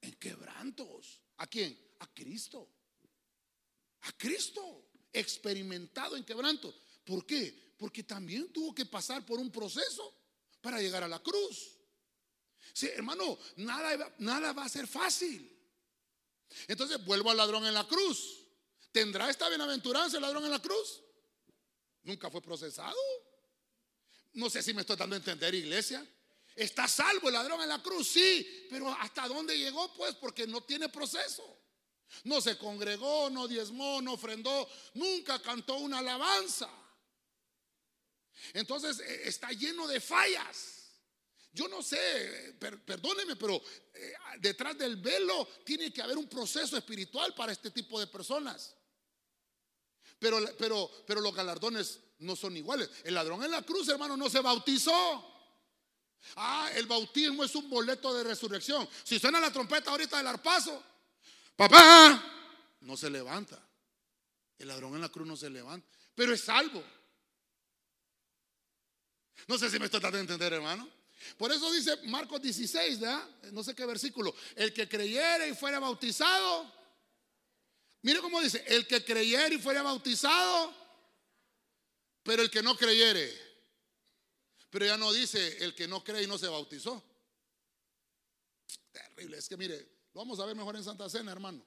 [0.00, 1.20] En quebrantos.
[1.38, 1.78] ¿A quién?
[2.00, 2.68] A Cristo.
[4.02, 4.90] A Cristo.
[5.12, 6.74] Experimentado en quebrantos.
[7.04, 7.74] ¿Por qué?
[7.78, 10.12] Porque también tuvo que pasar por un proceso
[10.60, 11.76] para llegar a la cruz.
[12.72, 15.55] Sí, hermano, nada, nada va a ser fácil.
[16.68, 18.44] Entonces vuelvo al ladrón en la cruz.
[18.92, 21.02] ¿Tendrá esta bienaventuranza el ladrón en la cruz?
[22.02, 22.96] Nunca fue procesado.
[24.34, 26.06] No sé si me estoy dando a entender, iglesia.
[26.54, 28.08] ¿Está salvo el ladrón en la cruz?
[28.08, 29.92] Sí, pero ¿hasta dónde llegó?
[29.94, 31.56] Pues porque no tiene proceso.
[32.24, 36.70] No se congregó, no diezmó, no ofrendó, nunca cantó una alabanza.
[38.52, 40.75] Entonces e, está lleno de fallas.
[41.56, 43.56] Yo no sé, perdóneme, pero
[43.94, 48.76] eh, detrás del velo tiene que haber un proceso espiritual para este tipo de personas.
[50.18, 52.90] Pero, pero, pero los galardones no son iguales.
[53.04, 55.32] El ladrón en la cruz, hermano, no se bautizó.
[56.36, 58.86] Ah, el bautismo es un boleto de resurrección.
[59.02, 60.82] Si suena la trompeta ahorita del arpazo,
[61.56, 62.22] papá,
[62.80, 63.58] no se levanta.
[64.58, 66.84] El ladrón en la cruz no se levanta, pero es salvo.
[69.48, 70.96] No sé si me estoy tratando de entender, hermano.
[71.36, 73.28] Por eso dice Marcos 16, ¿verdad?
[73.52, 74.34] No sé qué versículo.
[74.54, 76.72] El que creyere y fuera bautizado.
[78.02, 80.72] Mire cómo dice, el que creyere y fuera bautizado,
[82.22, 83.46] pero el que no creyere
[84.76, 87.02] pero ya no dice el que no cree y no se bautizó.
[88.92, 89.38] Terrible.
[89.38, 89.78] Es que mire,
[90.12, 91.64] lo vamos a ver mejor en Santa Cena, hermano.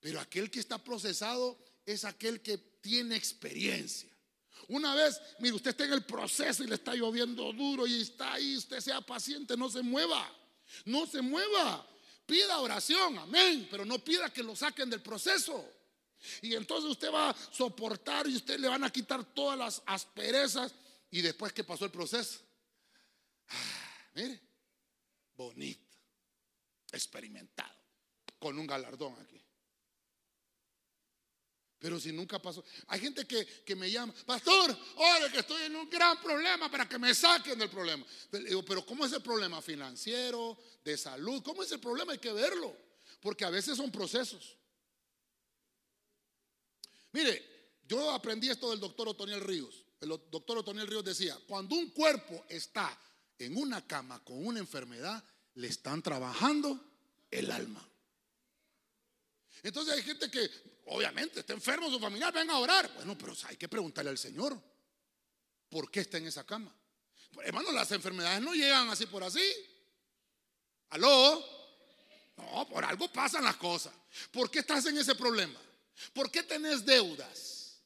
[0.00, 1.56] Pero aquel que está procesado
[1.86, 4.10] es aquel que tiene experiencia.
[4.68, 8.34] Una vez, mire, usted está en el proceso y le está lloviendo duro y está
[8.34, 10.30] ahí, usted sea paciente, no se mueva.
[10.84, 11.86] No se mueva.
[12.26, 15.64] Pida oración, amén, pero no pida que lo saquen del proceso.
[16.42, 20.74] Y entonces usted va a soportar y usted le van a quitar todas las asperezas
[21.10, 22.40] y después que pasó el proceso,
[23.48, 24.40] ah, mire,
[25.36, 25.96] bonito,
[26.92, 27.74] experimentado,
[28.38, 29.40] con un galardón aquí.
[31.78, 32.64] Pero si nunca pasó.
[32.88, 36.88] Hay gente que, que me llama, pastor, ahora que estoy en un gran problema para
[36.88, 38.04] que me saquen del problema.
[38.30, 41.42] Pero, pero ¿cómo es el problema financiero, de salud?
[41.42, 42.12] ¿Cómo es el problema?
[42.12, 42.74] Hay que verlo.
[43.20, 44.56] Porque a veces son procesos.
[47.12, 49.84] Mire, yo aprendí esto del doctor Otoniel Ríos.
[50.00, 52.96] El doctor Otoniel Ríos decía, cuando un cuerpo está
[53.38, 55.22] en una cama con una enfermedad,
[55.54, 56.80] le están trabajando
[57.30, 57.87] el alma.
[59.62, 60.48] Entonces hay gente que
[60.86, 62.92] obviamente está enfermo, su familia, venga a orar.
[62.94, 64.60] Bueno, pero hay que preguntarle al Señor,
[65.68, 66.74] ¿por qué está en esa cama?
[67.42, 69.42] Hermano, las enfermedades no llegan así por así.
[70.90, 71.44] ¿Aló?
[72.36, 73.92] No, por algo pasan las cosas.
[74.30, 75.60] ¿Por qué estás en ese problema?
[76.12, 77.80] ¿Por qué tenés deudas?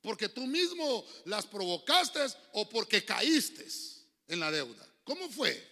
[0.00, 2.20] ¿Porque tú mismo las provocaste
[2.52, 3.66] o porque caíste
[4.26, 4.86] en la deuda?
[5.04, 5.66] ¿Cómo fue?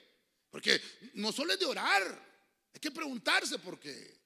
[0.50, 0.80] Porque
[1.14, 2.26] no solo es de orar,
[2.72, 4.16] hay que preguntarse por qué.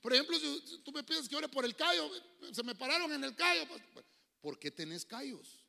[0.00, 2.10] Por ejemplo, si tú me pides que ore por el callo,
[2.52, 3.66] se me pararon en el callo.
[3.68, 4.04] Pues,
[4.40, 5.64] ¿Por qué tenés callos?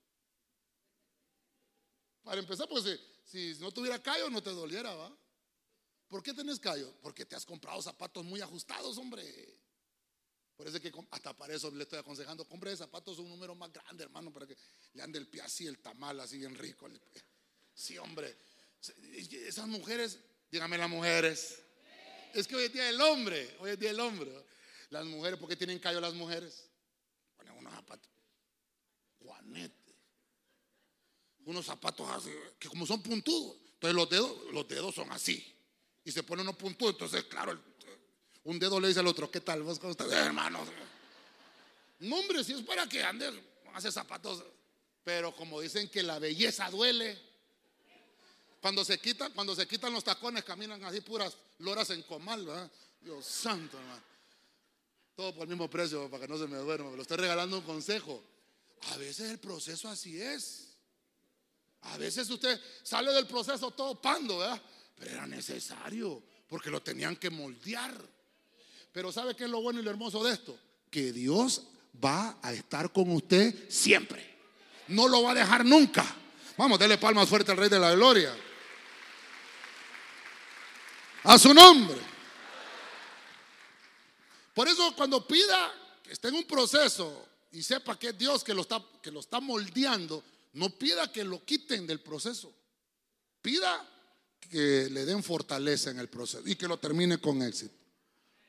[2.23, 2.83] Para empezar, pues
[3.23, 5.15] si, no tuviera callos no te doliera, ¿va?
[6.07, 6.91] ¿Por qué tenés callos?
[7.01, 9.59] Porque te has comprado zapatos muy ajustados, hombre.
[10.55, 14.03] Por eso que hasta para eso le estoy aconsejando, compre zapatos un número más grande,
[14.03, 14.57] hermano, para que
[14.93, 16.87] le ande el pie así, el tamal así bien rico.
[17.73, 18.37] Sí, hombre.
[19.31, 21.64] Esas mujeres, dígame las mujeres,
[22.35, 23.55] es que hoy es día del hombre.
[23.59, 24.29] Hoy es día del hombre.
[24.89, 26.69] Las mujeres, ¿por qué tienen callo las mujeres?
[27.37, 28.11] Ponen unos zapatos.
[29.19, 29.95] Juanete.
[31.45, 33.57] Unos zapatos así, que como son puntudos.
[33.73, 35.55] Entonces los dedos, los dedos son así.
[36.03, 36.95] Y se ponen unos puntudos.
[36.95, 37.57] Entonces, claro,
[38.43, 39.63] un dedo le dice al otro, ¿qué tal?
[39.63, 40.67] ¿Vos cómo estás, hermanos?
[41.99, 43.31] No, hombre, si es para que ande,
[43.73, 44.43] hace zapatos.
[45.05, 47.17] Pero como dicen que la belleza duele.
[48.65, 52.71] Cuando se quitan, cuando se quitan los tacones, caminan así puras loras en comal, ¿verdad?
[52.99, 54.01] Dios santo, hermano.
[55.15, 56.89] Todo por el mismo precio, para que no se me duerma.
[56.89, 58.23] Me lo estoy regalando un consejo.
[58.89, 60.69] A veces el proceso así es.
[61.81, 64.59] A veces usted sale del proceso todo pando, ¿verdad?
[64.95, 67.95] Pero era necesario, porque lo tenían que moldear.
[68.91, 70.57] Pero ¿sabe qué es lo bueno y lo hermoso de esto?
[70.89, 71.67] Que Dios
[72.03, 74.39] va a estar con usted siempre.
[74.87, 76.03] No lo va a dejar nunca.
[76.57, 78.35] Vamos, dele palmas fuerte al Rey de la Gloria.
[81.25, 81.97] A su nombre.
[84.53, 85.73] Por eso cuando pida
[86.03, 89.19] que esté en un proceso y sepa que es Dios que lo está, que lo
[89.19, 90.23] está moldeando,
[90.53, 92.53] no pida que lo quiten del proceso.
[93.41, 93.89] Pida
[94.39, 97.75] que le den fortaleza en el proceso y que lo termine con éxito.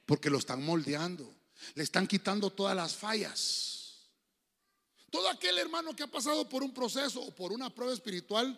[0.04, 1.34] Porque lo están moldeando.
[1.74, 4.10] Le están quitando todas las fallas.
[5.10, 8.56] Todo aquel hermano que ha pasado por un proceso o por una prueba espiritual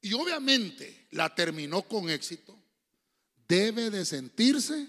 [0.00, 2.58] y obviamente la terminó con éxito,
[3.48, 4.88] debe de sentirse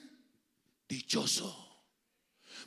[0.88, 1.62] dichoso.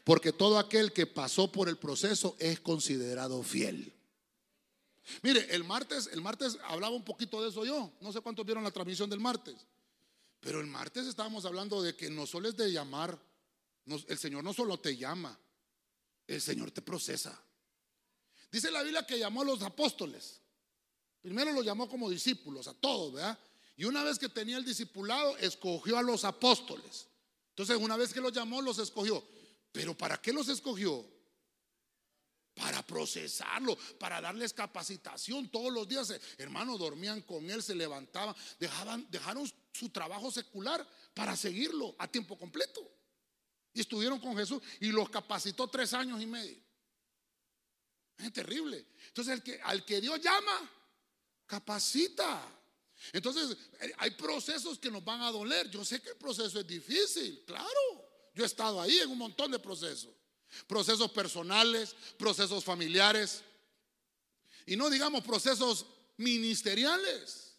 [0.05, 3.93] Porque todo aquel que pasó por el proceso es considerado fiel.
[5.23, 7.93] Mire, el martes, el martes hablaba un poquito de eso yo.
[8.01, 9.67] No sé cuántos vieron la transmisión del martes.
[10.41, 13.19] Pero el martes estábamos hablando de que no solo es de llamar,
[13.87, 15.39] el Señor no solo te llama,
[16.27, 17.41] el Señor te procesa.
[18.51, 20.41] Dice la Biblia que llamó a los apóstoles.
[21.21, 23.39] Primero los llamó como discípulos, a todos, ¿verdad?
[23.79, 27.07] Y una vez que tenía el discipulado, escogió a los apóstoles.
[27.51, 29.25] Entonces, una vez que los llamó, los escogió.
[29.71, 31.09] Pero ¿para qué los escogió?
[32.55, 36.13] Para procesarlo, para darles capacitación todos los días.
[36.39, 42.37] Hermanos, dormían con él, se levantaban, dejaban, dejaron su trabajo secular para seguirlo a tiempo
[42.37, 42.81] completo.
[43.73, 46.59] Y estuvieron con Jesús y los capacitó tres años y medio.
[48.17, 48.87] Es terrible.
[49.07, 50.69] Entonces, el que, al que Dios llama,
[51.47, 52.58] capacita.
[53.13, 55.71] Entonces, eh, hay procesos que nos van a doler.
[55.71, 57.69] Yo sé que el proceso es difícil, claro.
[58.35, 60.11] Yo he estado ahí en un montón de procesos.
[60.67, 63.43] Procesos personales, procesos familiares.
[64.67, 65.87] Y no digamos procesos
[66.17, 67.55] ministeriales.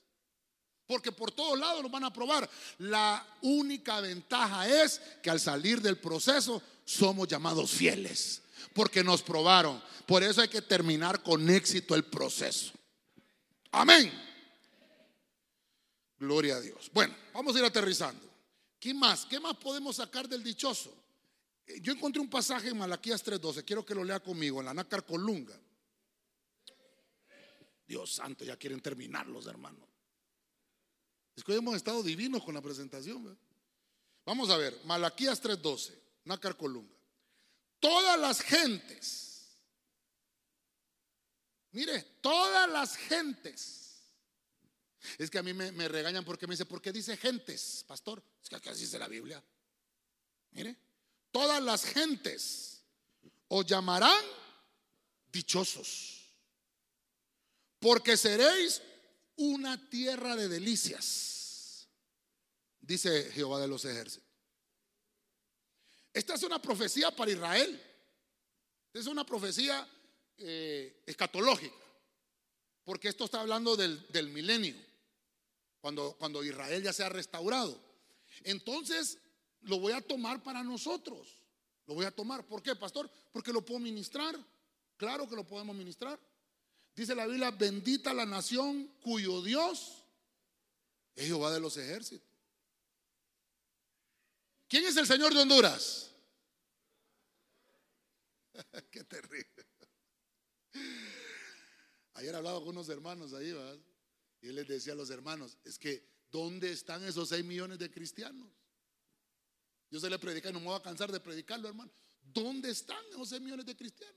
[0.85, 2.49] Porque por todos lados nos van a probar.
[2.79, 8.41] La única ventaja es que al salir del proceso somos llamados fieles.
[8.73, 9.81] Porque nos probaron.
[10.05, 12.73] Por eso hay que terminar con éxito el proceso.
[13.71, 14.28] Amén.
[16.19, 16.91] Gloria a Dios.
[16.93, 18.29] Bueno, vamos a ir aterrizando.
[18.79, 19.25] ¿Qué más?
[19.25, 20.93] ¿Qué más podemos sacar del dichoso?
[21.65, 24.73] Eh, yo encontré un pasaje en Malaquías 3:12, quiero que lo lea conmigo, en la
[24.73, 25.57] Nácar Colunga.
[27.87, 29.87] Dios santo, ya quieren terminarlos, hermanos.
[31.35, 33.37] Es que hoy hemos estado divinos con la presentación.
[34.25, 36.95] Vamos a ver, Malaquías 3:12, Nácar Colunga.
[37.79, 39.57] Todas las gentes,
[41.71, 43.88] mire, todas las gentes
[45.17, 48.23] es que a mí me, regañan porque me dice, ¿por qué dice gentes, pastor?
[48.41, 49.43] Es que así dice la Biblia.
[50.51, 50.75] Mire,
[51.31, 52.81] todas las gentes
[53.47, 54.23] os llamarán
[55.31, 56.33] dichosos,
[57.79, 58.81] porque seréis
[59.35, 61.87] una tierra de delicias,
[62.81, 64.27] dice Jehová de los ejércitos.
[66.13, 67.85] Esta es una profecía para Israel.
[68.93, 69.87] Es una profecía
[70.37, 71.75] eh, escatológica,
[72.83, 74.75] porque esto está hablando del milenio,
[75.81, 77.79] cuando, cuando Israel ya sea restaurado.
[78.43, 79.17] Entonces,
[79.61, 81.39] lo voy a tomar para nosotros.
[81.87, 82.45] Lo voy a tomar.
[82.45, 83.09] ¿Por qué, pastor?
[83.31, 84.37] Porque lo puedo ministrar.
[84.97, 86.19] Claro que lo podemos ministrar.
[86.95, 90.03] Dice la Biblia, bendita la nación cuyo Dios
[91.15, 92.27] es Jehová de los ejércitos.
[94.67, 96.11] ¿Quién es el Señor de Honduras?
[98.91, 99.65] Qué terrible.
[102.13, 103.79] Ayer hablaba con unos hermanos ahí, ¿verdad?
[104.41, 107.91] Y él les decía a los hermanos, es que, ¿dónde están esos 6 millones de
[107.91, 108.49] cristianos?
[109.91, 111.91] Yo se le predica no me voy a cansar de predicarlo, hermano.
[112.21, 114.15] ¿Dónde están esos 6 millones de cristianos?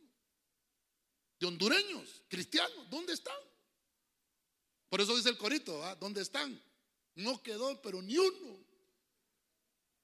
[1.41, 3.35] De hondureños, cristianos, ¿dónde están?
[4.89, 6.63] Por eso dice el corito, ¿dónde están?
[7.15, 8.59] No quedó, pero ni uno.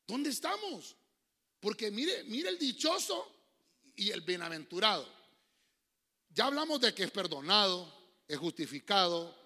[0.06, 0.96] ¿Dónde estamos?
[1.60, 3.30] Porque mire, mire el dichoso
[3.94, 5.06] y el bienaventurado.
[6.30, 7.92] Ya hablamos de que es perdonado,
[8.26, 9.37] es justificado,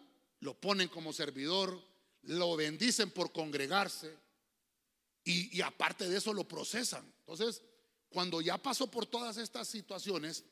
[0.43, 1.81] lo ponen como servidor,
[2.23, 4.13] lo bendicen por congregarse
[5.25, 7.05] y, aparte de eso lo procesan.
[7.21, 7.63] Entonces,
[8.09, 10.43] cuando ya pasó por todas estas situaciones,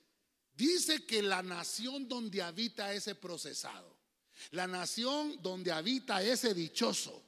[0.55, 3.97] dice que la nación donde habita ese procesado,
[4.53, 7.25] la nación donde habita ese dichoso,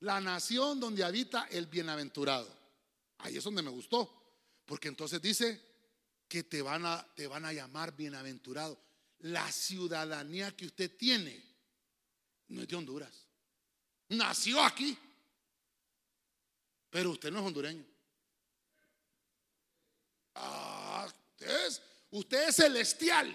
[0.00, 2.54] la nación donde habita el bienaventurado.
[3.18, 4.12] Ahí es donde me gustó,
[4.66, 5.62] porque entonces dice
[6.28, 8.78] que te van a, te van a llamar bienaventurado.
[9.20, 11.55] La ciudadanía que usted tiene
[12.48, 13.26] no es de Honduras.
[14.08, 14.96] Nació aquí.
[16.90, 17.84] Pero usted no es hondureño.
[20.34, 23.32] Ah, usted es, usted es celestial.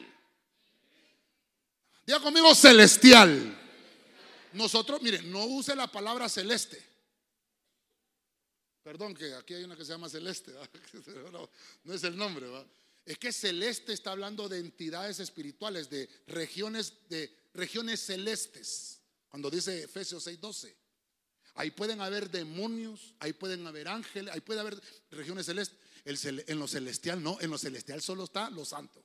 [2.05, 3.57] Diga conmigo celestial.
[4.53, 6.82] Nosotros, mire, no use la palabra celeste.
[8.84, 10.53] Perdón, que aquí hay una que se llama celeste.
[11.84, 12.47] No, es el nombre.
[13.05, 19.00] Es que celeste está hablando de entidades espirituales, de regiones, de regiones celestes.
[19.32, 20.75] Cuando dice Efesios 6:12.
[21.55, 24.79] Ahí pueden haber demonios, ahí pueden haber ángeles, ahí puede haber
[25.09, 25.77] regiones celestes.
[26.05, 29.03] en lo celestial no, en lo celestial solo está lo santo.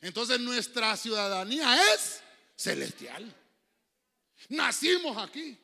[0.00, 2.20] Entonces nuestra ciudadanía es
[2.56, 3.34] celestial.
[4.48, 5.58] Nacimos aquí.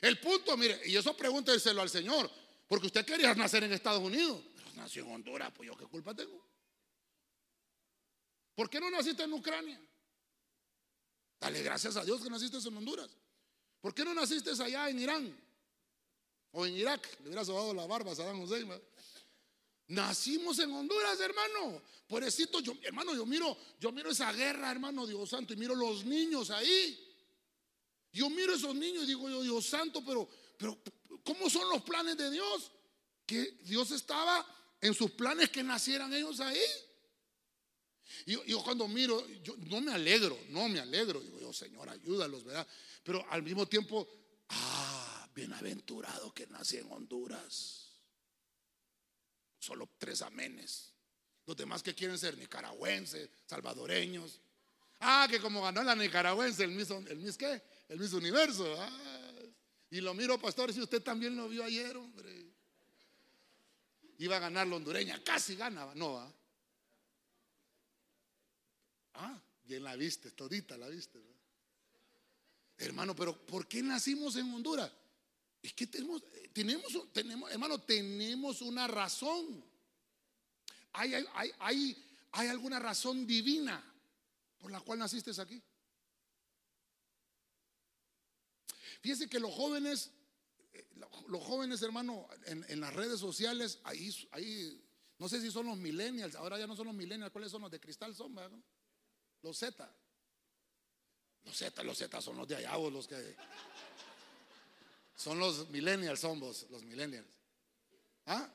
[0.00, 2.30] El punto, mire, y eso pregúnteselo al Señor,
[2.68, 6.14] porque usted quería nacer en Estados Unidos, pero nació en Honduras, pues yo qué culpa
[6.14, 6.44] tengo.
[8.54, 9.80] ¿Por qué no naciste en Ucrania?
[11.44, 13.10] Dale gracias a Dios que naciste en Honduras.
[13.82, 15.38] ¿Por qué no naciste allá en Irán?
[16.52, 18.66] O en Irak, le hubiera sobado la barba a Saddam Hussein.
[19.88, 21.82] Nacimos en Honduras, hermano.
[22.06, 26.06] Pobrecito, yo, hermano, yo miro, yo miro esa guerra, hermano, Dios santo, y miro los
[26.06, 26.98] niños ahí.
[28.10, 30.26] Yo miro esos niños y digo yo, Dios santo, pero,
[30.56, 30.78] pero,
[31.22, 32.72] ¿cómo son los planes de Dios?
[33.26, 34.46] Que Dios estaba
[34.80, 36.58] en sus planes que nacieran ellos ahí.
[38.26, 41.20] Y yo, cuando miro, yo no me alegro, no me alegro.
[41.20, 42.66] Digo yo, Señor, ayúdalos, ¿verdad?
[43.02, 44.08] Pero al mismo tiempo,
[44.48, 47.90] ah, bienaventurado que nací en Honduras.
[49.58, 50.92] Solo tres amenes.
[51.46, 54.40] Los demás que quieren ser nicaragüenses, salvadoreños.
[55.00, 57.62] Ah, que como ganó la nicaragüense, el Miss, el Miss ¿qué?
[57.88, 58.76] El Universo.
[58.78, 58.90] Ah,
[59.90, 62.46] y lo miro, pastor, si usted también lo vio ayer, hombre.
[64.18, 66.32] Iba a ganar la hondureña, casi ganaba, no, ¿ah?
[69.14, 71.20] Ah, bien la viste, todita la viste.
[72.78, 74.90] Hermano, pero ¿por qué nacimos en Honduras?
[75.62, 79.64] Es que tenemos, tenemos, tenemos hermano, tenemos una razón.
[80.92, 83.82] Hay, hay, hay, hay alguna razón divina
[84.58, 85.62] por la cual naciste aquí.
[89.00, 90.10] Fíjese que los jóvenes,
[90.72, 90.86] eh,
[91.28, 94.82] los jóvenes, hermano, en, las redes sociales, ahí, ahí,
[95.18, 97.70] no sé si son los millennials, ahora ya no son los millennials, ¿cuáles son los
[97.70, 98.14] de cristal?
[98.14, 98.34] Son,
[99.44, 99.88] Los Z.
[101.44, 103.36] Los Z, los Z son los de allá, los que.
[105.14, 107.28] Son los millennials, son vos, los millennials.
[108.24, 108.48] ¿Ah?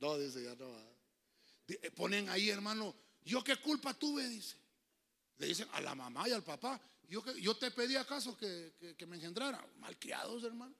[0.00, 0.68] No, dice, ya no.
[1.68, 4.28] Eh, ponen ahí, hermano, ¿yo qué culpa tuve?
[4.28, 4.56] Dice.
[5.38, 8.74] Le dicen a la mamá y al papá, ¿yo, yo te pedí acaso que,
[9.06, 9.64] me engendrara?
[9.78, 10.74] Malcriados, hermano.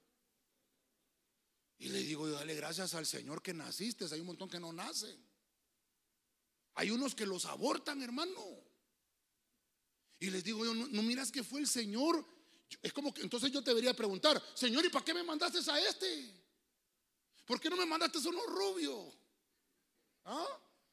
[1.79, 4.05] Y le digo, yo dale gracias al Señor que naciste.
[4.11, 5.17] Hay un montón que no nacen.
[6.75, 8.70] Hay unos que los abortan, hermano.
[10.21, 12.23] Y les digo yo, no, miras que fue el Señor.
[12.83, 15.79] Es como que entonces yo te debería preguntar, Señor, ¿y para qué me mandaste a
[15.79, 16.31] este?
[17.43, 19.11] ¿Por qué no me mandaste a uno rubio?
[20.25, 20.47] ¿Ah?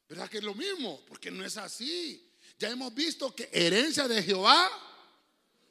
[0.08, 1.04] ¿Verdad que es lo mismo?
[1.06, 2.32] Porque no es así.
[2.58, 4.70] Ya hemos visto que herencia de Jehová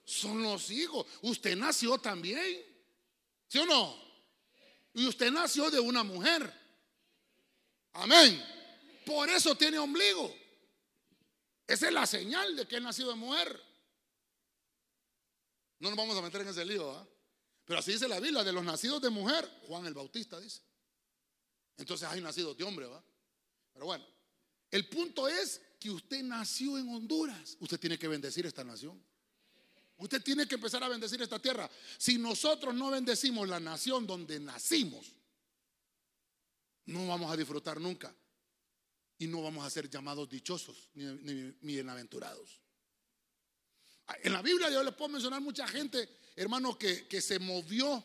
[0.06, 1.08] son los hijos.
[1.24, 2.64] Usted nació también.
[3.48, 3.98] ¿Sí o no?
[4.94, 6.54] Y usted nació de una mujer.
[7.94, 8.40] Amén.
[9.04, 10.47] Por eso tiene ombligo.
[11.68, 13.62] Esa es la señal de que es nacido de mujer.
[15.80, 17.08] No nos vamos a meter en ese lío, ¿ah?
[17.66, 20.62] Pero así dice la Biblia, de los nacidos de mujer, Juan el Bautista dice.
[21.76, 23.04] Entonces hay nacidos de hombre, ¿va?
[23.74, 24.06] Pero bueno,
[24.72, 27.58] el punto es que usted nació en Honduras.
[27.60, 29.04] Usted tiene que bendecir esta nación.
[29.98, 31.70] Usted tiene que empezar a bendecir esta tierra.
[31.98, 35.12] Si nosotros no bendecimos la nación donde nacimos,
[36.86, 38.16] no vamos a disfrutar nunca.
[39.20, 42.62] Y no vamos a ser llamados dichosos ni, ni bienaventurados.
[44.24, 48.04] En la Biblia yo les puedo mencionar mucha gente, hermano, que, que se movió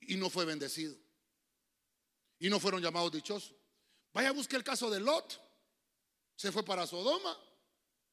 [0.00, 0.96] y no fue bendecido.
[2.38, 3.54] Y no fueron llamados dichosos.
[4.12, 5.40] Vaya a buscar el caso de Lot.
[6.36, 7.36] Se fue para Sodoma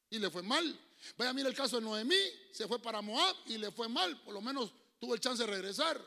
[0.10, 0.80] y le fue mal.
[1.18, 2.16] Vaya a mirar el caso de Noemí.
[2.52, 4.22] Se fue para Moab y le fue mal.
[4.22, 6.00] Por lo menos tuvo el chance de regresar.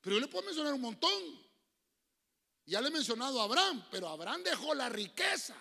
[0.00, 1.49] Pero yo le puedo mencionar un montón.
[2.70, 5.56] Ya le he mencionado a Abraham, pero Abraham dejó la riqueza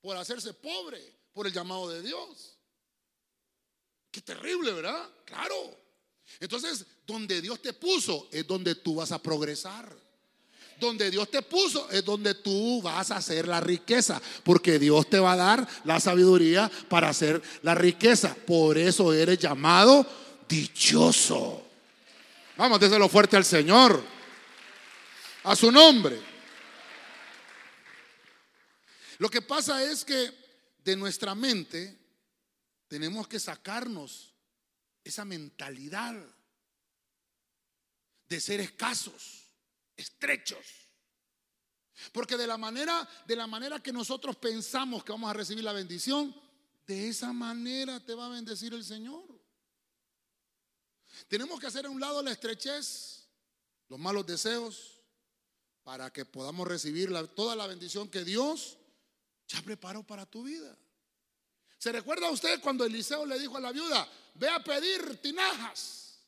[0.00, 1.00] por hacerse pobre,
[1.32, 2.58] por el llamado de Dios.
[4.10, 5.08] Qué terrible, ¿verdad?
[5.24, 5.54] Claro.
[6.40, 9.96] Entonces, donde Dios te puso es donde tú vas a progresar.
[10.80, 14.20] Donde Dios te puso es donde tú vas a hacer la riqueza.
[14.42, 18.34] Porque Dios te va a dar la sabiduría para hacer la riqueza.
[18.34, 20.04] Por eso eres llamado
[20.48, 21.62] dichoso.
[22.56, 24.15] Vamos, déselo fuerte al Señor.
[25.46, 26.20] A su nombre.
[29.18, 30.34] Lo que pasa es que
[30.82, 31.96] de nuestra mente
[32.88, 34.34] tenemos que sacarnos
[35.04, 36.16] esa mentalidad
[38.28, 39.44] de ser escasos,
[39.96, 40.66] estrechos.
[42.10, 45.72] Porque de la manera de la manera que nosotros pensamos que vamos a recibir la
[45.72, 46.34] bendición,
[46.88, 49.22] de esa manera te va a bendecir el Señor.
[51.28, 53.28] Tenemos que hacer a un lado la estrechez,
[53.88, 54.95] los malos deseos,
[55.86, 58.76] para que podamos recibir toda la bendición que Dios
[59.46, 60.76] ya preparó para tu vida.
[61.78, 66.18] ¿Se recuerda usted cuando Eliseo le dijo a la viuda, ve a pedir tinajas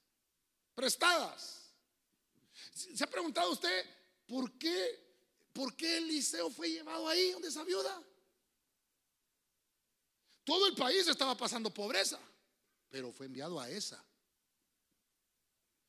[0.77, 1.73] prestadas?
[2.73, 3.85] ¿Se ha preguntado usted
[4.29, 8.01] por qué, por qué Eliseo fue llevado ahí donde esa viuda?
[10.45, 12.21] Todo el país estaba pasando pobreza,
[12.89, 14.01] pero fue enviado a esa.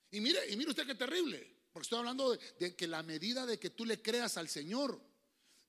[0.10, 3.60] Y mire, y mire usted qué terrible, porque estoy hablando de, que la medida de
[3.60, 5.00] que tú le creas al Señor,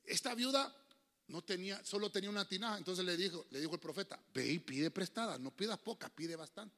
[0.05, 0.75] esta viuda
[1.29, 2.79] no tenía, solo tenía una tinaja.
[2.79, 6.37] Entonces le dijo, le dijo el profeta, ve y pide prestada, no pidas pocas, pide
[6.37, 6.75] bastante.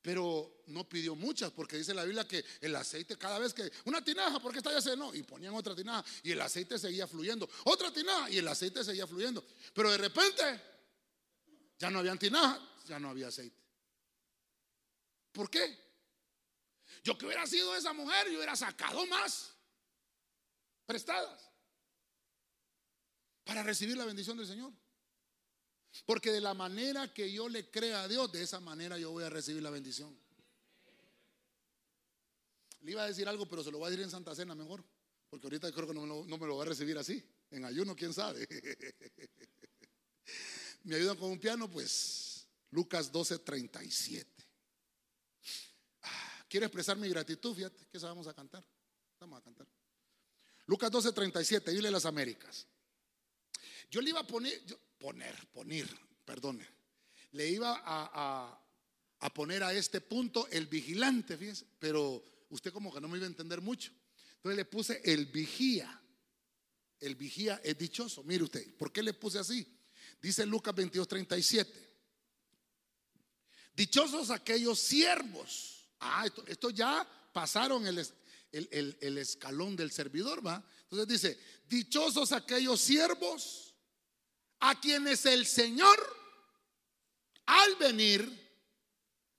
[0.00, 4.02] Pero no pidió muchas, porque dice la Biblia que el aceite, cada vez que, una
[4.02, 7.48] tinaja, porque esta ya se no, y ponían otra tinaja, y el aceite seguía fluyendo,
[7.64, 9.46] otra tinaja, y el aceite seguía fluyendo.
[9.72, 10.42] Pero de repente,
[11.78, 13.56] ya no había tinaja, ya no había aceite.
[15.30, 15.91] ¿Por qué?
[17.02, 19.52] Yo que hubiera sido esa mujer, yo hubiera sacado más
[20.86, 21.50] prestadas
[23.44, 24.72] para recibir la bendición del Señor.
[26.06, 29.24] Porque de la manera que yo le crea a Dios, de esa manera yo voy
[29.24, 30.16] a recibir la bendición.
[32.80, 34.82] Le iba a decir algo, pero se lo voy a decir en Santa Cena mejor.
[35.28, 37.22] Porque ahorita creo que no me lo, va a recibir así.
[37.50, 38.46] En ayuno, quién sabe.
[40.84, 41.70] ¿Me ayudan con un piano?
[41.70, 44.30] Pues Lucas 12, 37.
[44.30, 44.31] Ah,
[46.52, 48.62] quiero expresar mi gratitud, fíjate que vamos a cantar.
[49.18, 49.66] Vamos a cantar.
[50.66, 52.66] Lucas 12, 37, dile las Américas.
[53.90, 54.60] Yo le iba a poner,
[54.98, 55.88] poner, poner,
[56.26, 56.68] perdone.
[57.30, 61.38] Le iba a, poner a este punto el vigilante,
[61.78, 63.90] pero usted como que no me iba a entender mucho.
[64.36, 66.02] Entonces le puse el vigía.
[67.00, 68.24] El vigía es dichoso.
[68.24, 69.66] Mire usted, ¿por qué le puse así?
[70.20, 71.96] Dice Lucas 22, 37.
[73.74, 75.81] Dichosos aquellos siervos.
[76.04, 78.04] Ah, esto, ya pasaron el,
[78.50, 80.62] el, escalón del servidor, ¿va?
[80.82, 83.72] Entonces dice, dichosos aquellos siervos
[84.58, 85.96] a quienes el Señor
[87.46, 88.42] al venir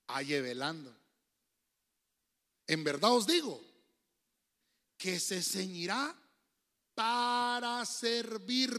[0.08, 0.96] halle velando.
[2.66, 3.62] En verdad os digo
[4.96, 6.16] que se ceñirá
[6.94, 8.72] para servir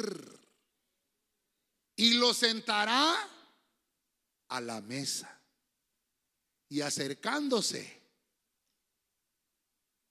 [1.95, 3.15] y lo sentará
[4.47, 5.34] a la mesa
[6.69, 8.01] y acercándose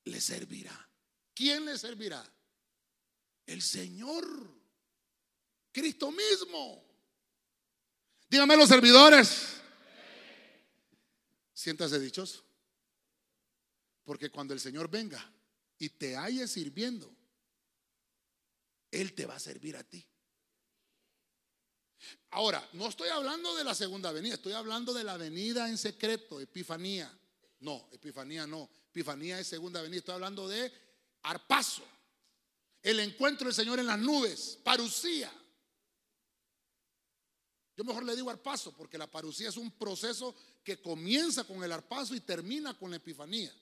[0.04, 0.88] le servirá.
[1.34, 2.24] ¿Quién le servirá?
[3.46, 4.24] El Señor.
[5.72, 6.84] Cristo mismo.
[8.28, 9.60] Dígame los servidores.
[11.52, 12.44] Siéntase dichoso.
[14.04, 15.32] Porque cuando el Señor venga
[15.78, 17.12] y te halle sirviendo,
[18.90, 20.06] Él te va a servir a ti.
[22.30, 26.40] Ahora, no estoy hablando de la segunda venida, estoy hablando de la venida en secreto,
[26.40, 27.12] Epifanía.
[27.60, 28.68] No, Epifanía no.
[28.90, 29.98] Epifanía es segunda venida.
[29.98, 30.72] Estoy hablando de
[31.22, 31.82] arpazo.
[32.82, 35.32] El encuentro del Señor en las nubes, parucía.
[37.76, 41.72] Yo mejor le digo arpazo porque la parucía es un proceso que comienza con el
[41.72, 43.52] arpazo y termina con la epifanía.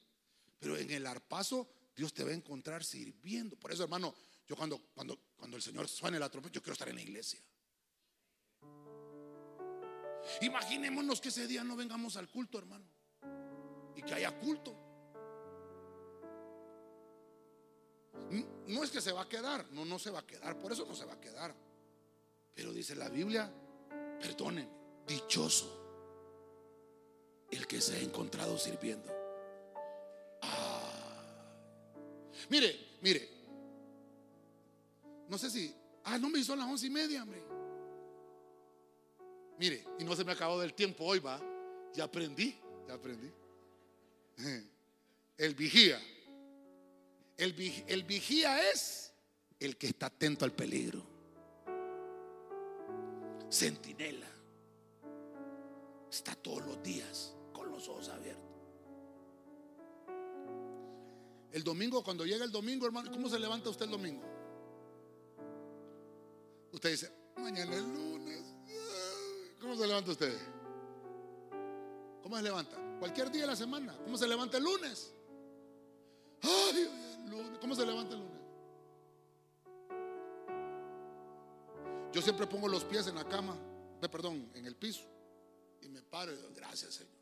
[0.59, 3.57] Pero en el arpazo Dios te va a encontrar sirviendo.
[3.57, 4.15] Por eso, hermano,
[4.47, 7.41] yo cuando, cuando, cuando el Señor suene la trompeta, yo quiero estar en la iglesia.
[10.41, 12.85] Imaginémonos que ese día no vengamos al culto, hermano.
[13.97, 14.77] Y que haya culto.
[18.69, 20.87] No es que se va a quedar, no, no se va a quedar, por eso
[20.87, 21.55] no se va a quedar.
[22.55, 23.53] Pero dice la Biblia,
[24.21, 24.69] perdonen,
[25.07, 25.83] dichoso
[27.51, 29.09] el que se ha encontrado sirviendo.
[30.41, 31.25] Ah.
[32.49, 33.29] Mire, mire,
[35.29, 37.43] no sé si, ah, no me hizo las once y media, hombre.
[39.63, 41.41] Mire, y no se me acabó del tiempo hoy, va.
[41.95, 42.53] Ya aprendí,
[42.89, 43.31] ya aprendí.
[45.39, 46.03] El vigía.
[47.37, 47.53] El,
[48.03, 49.13] vigía es
[49.61, 51.01] el que está atento al peligro.
[53.51, 54.27] Centinela.
[56.11, 58.43] Está todos los días con los ojos abiertos.
[61.53, 64.25] El domingo, cuando llega el domingo, hermano, ¿cómo se levanta usted el domingo?
[66.73, 68.52] Usted dice, mañana es lunes.
[69.63, 70.37] ¿Cómo se levanta usted?
[72.21, 72.77] ¿Cómo se levanta?
[72.99, 73.97] Cualquier día de la semana.
[74.03, 75.15] ¿Cómo se levanta el lunes?
[76.43, 76.91] Ay,
[77.29, 77.59] lunes.
[77.61, 78.43] ¿Cómo se levanta el lunes?
[82.13, 83.57] Yo siempre pongo los pies en la cama,
[84.01, 85.05] perdón, en el piso.
[85.81, 87.13] Y me paro y digo, gracias Señor.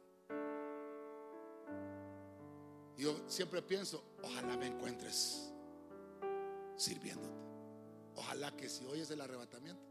[2.96, 5.52] Yo siempre pienso, ojalá me encuentres
[6.76, 7.38] sirviéndote.
[8.16, 9.89] Ojalá que si oyes el arrebatamiento,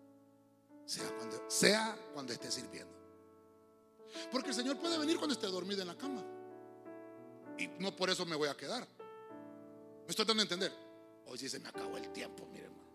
[0.90, 2.92] sea cuando, sea cuando esté sirviendo.
[4.32, 6.26] Porque el Señor puede venir cuando esté dormido en la cama.
[7.60, 8.88] Y no por eso me voy a quedar.
[10.06, 10.74] Me estoy dando a entender.
[11.28, 12.90] Hoy sí se me acabó el tiempo, mire hermano.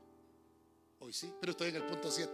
[0.99, 2.33] Hoy sí, pero estoy en el punto 7.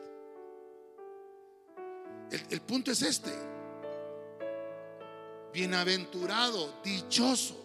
[2.49, 3.31] El, punto es este.
[5.53, 7.63] Bienaventurado, dichoso.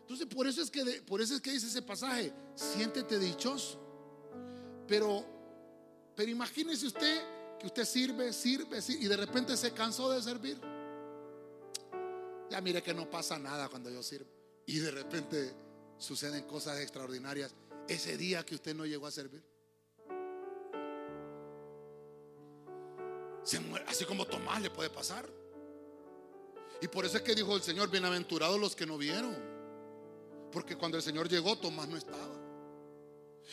[0.00, 3.78] Entonces, por eso es que por eso es que dice ese pasaje, siéntete dichoso.
[4.88, 5.37] Pero
[6.18, 7.22] pero imagínese usted
[7.60, 10.58] que usted sirve, sirve, y de repente se cansó de servir.
[12.50, 14.26] Ya mire que no pasa nada cuando yo sirvo.
[14.66, 15.54] Y de repente
[15.96, 17.54] suceden cosas extraordinarias
[17.86, 19.44] ese día que usted no llegó a servir.
[23.86, 25.24] Así como Tomás le puede pasar.
[26.80, 29.36] Y por eso es que dijo el Señor, bienaventurados los que no vieron.
[30.50, 32.34] Porque cuando el Señor llegó, Tomás no estaba.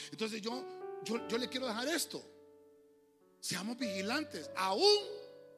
[0.09, 0.65] Entonces yo,
[1.03, 2.31] yo, yo le quiero dejar esto.
[3.45, 4.97] Seamos vigilantes, aún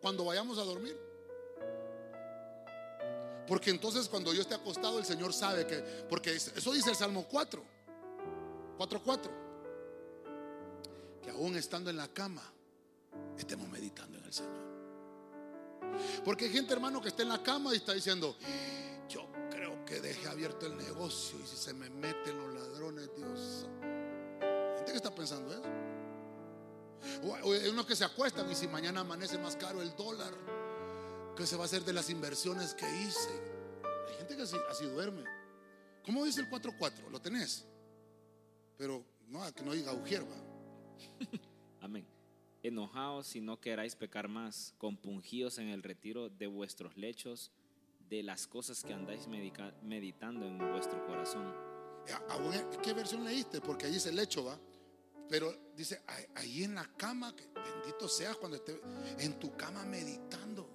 [0.02, 1.00] cuando vayamos a dormir.
[3.48, 5.78] Porque entonces cuando yo esté acostado, el Señor sabe que,
[6.10, 7.64] porque eso dice el Salmo 4,
[8.76, 9.32] 4, 4,
[11.24, 12.44] que aún estando en la cama,
[13.38, 14.68] estemos meditando en el Señor.
[16.26, 18.36] Porque hay gente, hermano, que está en la cama y está diciendo,
[19.08, 23.66] yo creo que deje abierto el negocio y si se me meten los ladrones, Dios.
[24.76, 25.97] Gente que está pensando eso.
[27.24, 30.34] O hay unos que se acuestan y si mañana amanece más caro el dólar,
[31.36, 33.30] ¿qué se va a hacer de las inversiones que hice?
[34.10, 35.24] Hay gente que así, duerme.
[36.06, 37.10] ¿Cómo dice el 4-4?
[37.12, 37.66] ¿Lo tenés?
[38.78, 40.36] Pero no, que no diga ujierva.
[41.82, 42.06] Amén
[42.68, 47.52] enojados si no queráis pecar más, compungidos en el retiro de vuestros lechos,
[48.10, 51.54] de las cosas que andáis meditando en vuestro corazón.
[52.82, 53.60] ¿Qué versión leíste?
[53.60, 54.58] Porque ahí dice lecho, va.
[55.30, 56.02] Pero dice,
[56.36, 58.80] ahí en la cama, que bendito seas cuando esté
[59.20, 60.70] en tu cama meditando.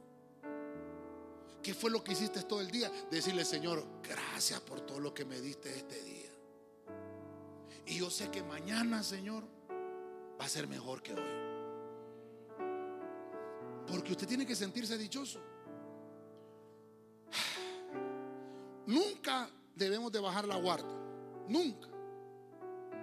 [1.63, 2.91] ¿Qué fue lo que hiciste todo el día?
[3.11, 6.31] Decirle, Señor, gracias por todo lo que me diste este día.
[7.87, 9.45] Y yo sé que mañana, Señor,
[10.41, 11.43] va a ser mejor que hoy.
[13.87, 15.41] Porque usted tiene que sentirse dichoso.
[18.87, 20.97] Nunca debemos de bajar la guardia.
[21.49, 21.89] Nunca.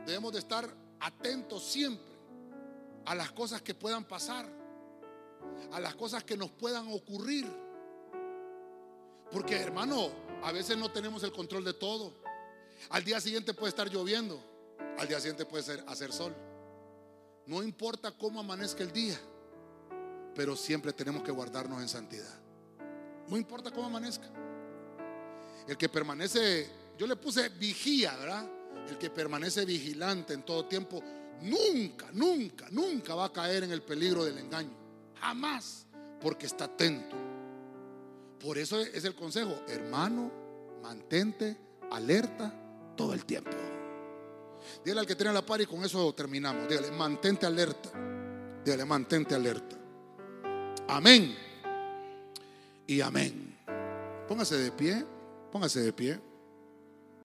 [0.06, 0.70] Debemos de estar
[1.00, 2.14] atentos siempre
[3.06, 4.46] a las cosas que puedan pasar,
[5.72, 7.48] a las cosas que nos puedan ocurrir.
[9.32, 10.10] Porque hermano,
[10.44, 12.14] a veces no tenemos el control de todo.
[12.90, 14.40] Al día siguiente puede estar lloviendo,
[14.98, 16.36] al día siguiente puede ser, hacer sol.
[17.46, 19.20] No importa cómo amanezca el día
[20.40, 22.40] pero siempre tenemos que guardarnos en santidad.
[23.28, 24.26] No importa cómo amanezca.
[25.68, 28.50] El que permanece, yo le puse vigía, ¿verdad?
[28.88, 31.02] El que permanece vigilante en todo tiempo
[31.42, 34.76] nunca, nunca, nunca va a caer en el peligro del engaño.
[35.20, 35.86] Jamás,
[36.22, 37.16] porque está atento.
[38.40, 40.32] Por eso es el consejo, hermano,
[40.82, 41.58] mantente
[41.92, 42.54] alerta
[42.96, 43.52] todo el tiempo.
[44.84, 46.68] Dígale al que tiene la par y con eso terminamos.
[46.68, 47.90] Dígale, mantente alerta.
[48.64, 49.76] Dígale, mantente alerta.
[50.88, 51.36] Amén.
[52.88, 53.58] Y amén.
[54.28, 55.06] Póngase de pie,
[55.52, 56.29] póngase de pie.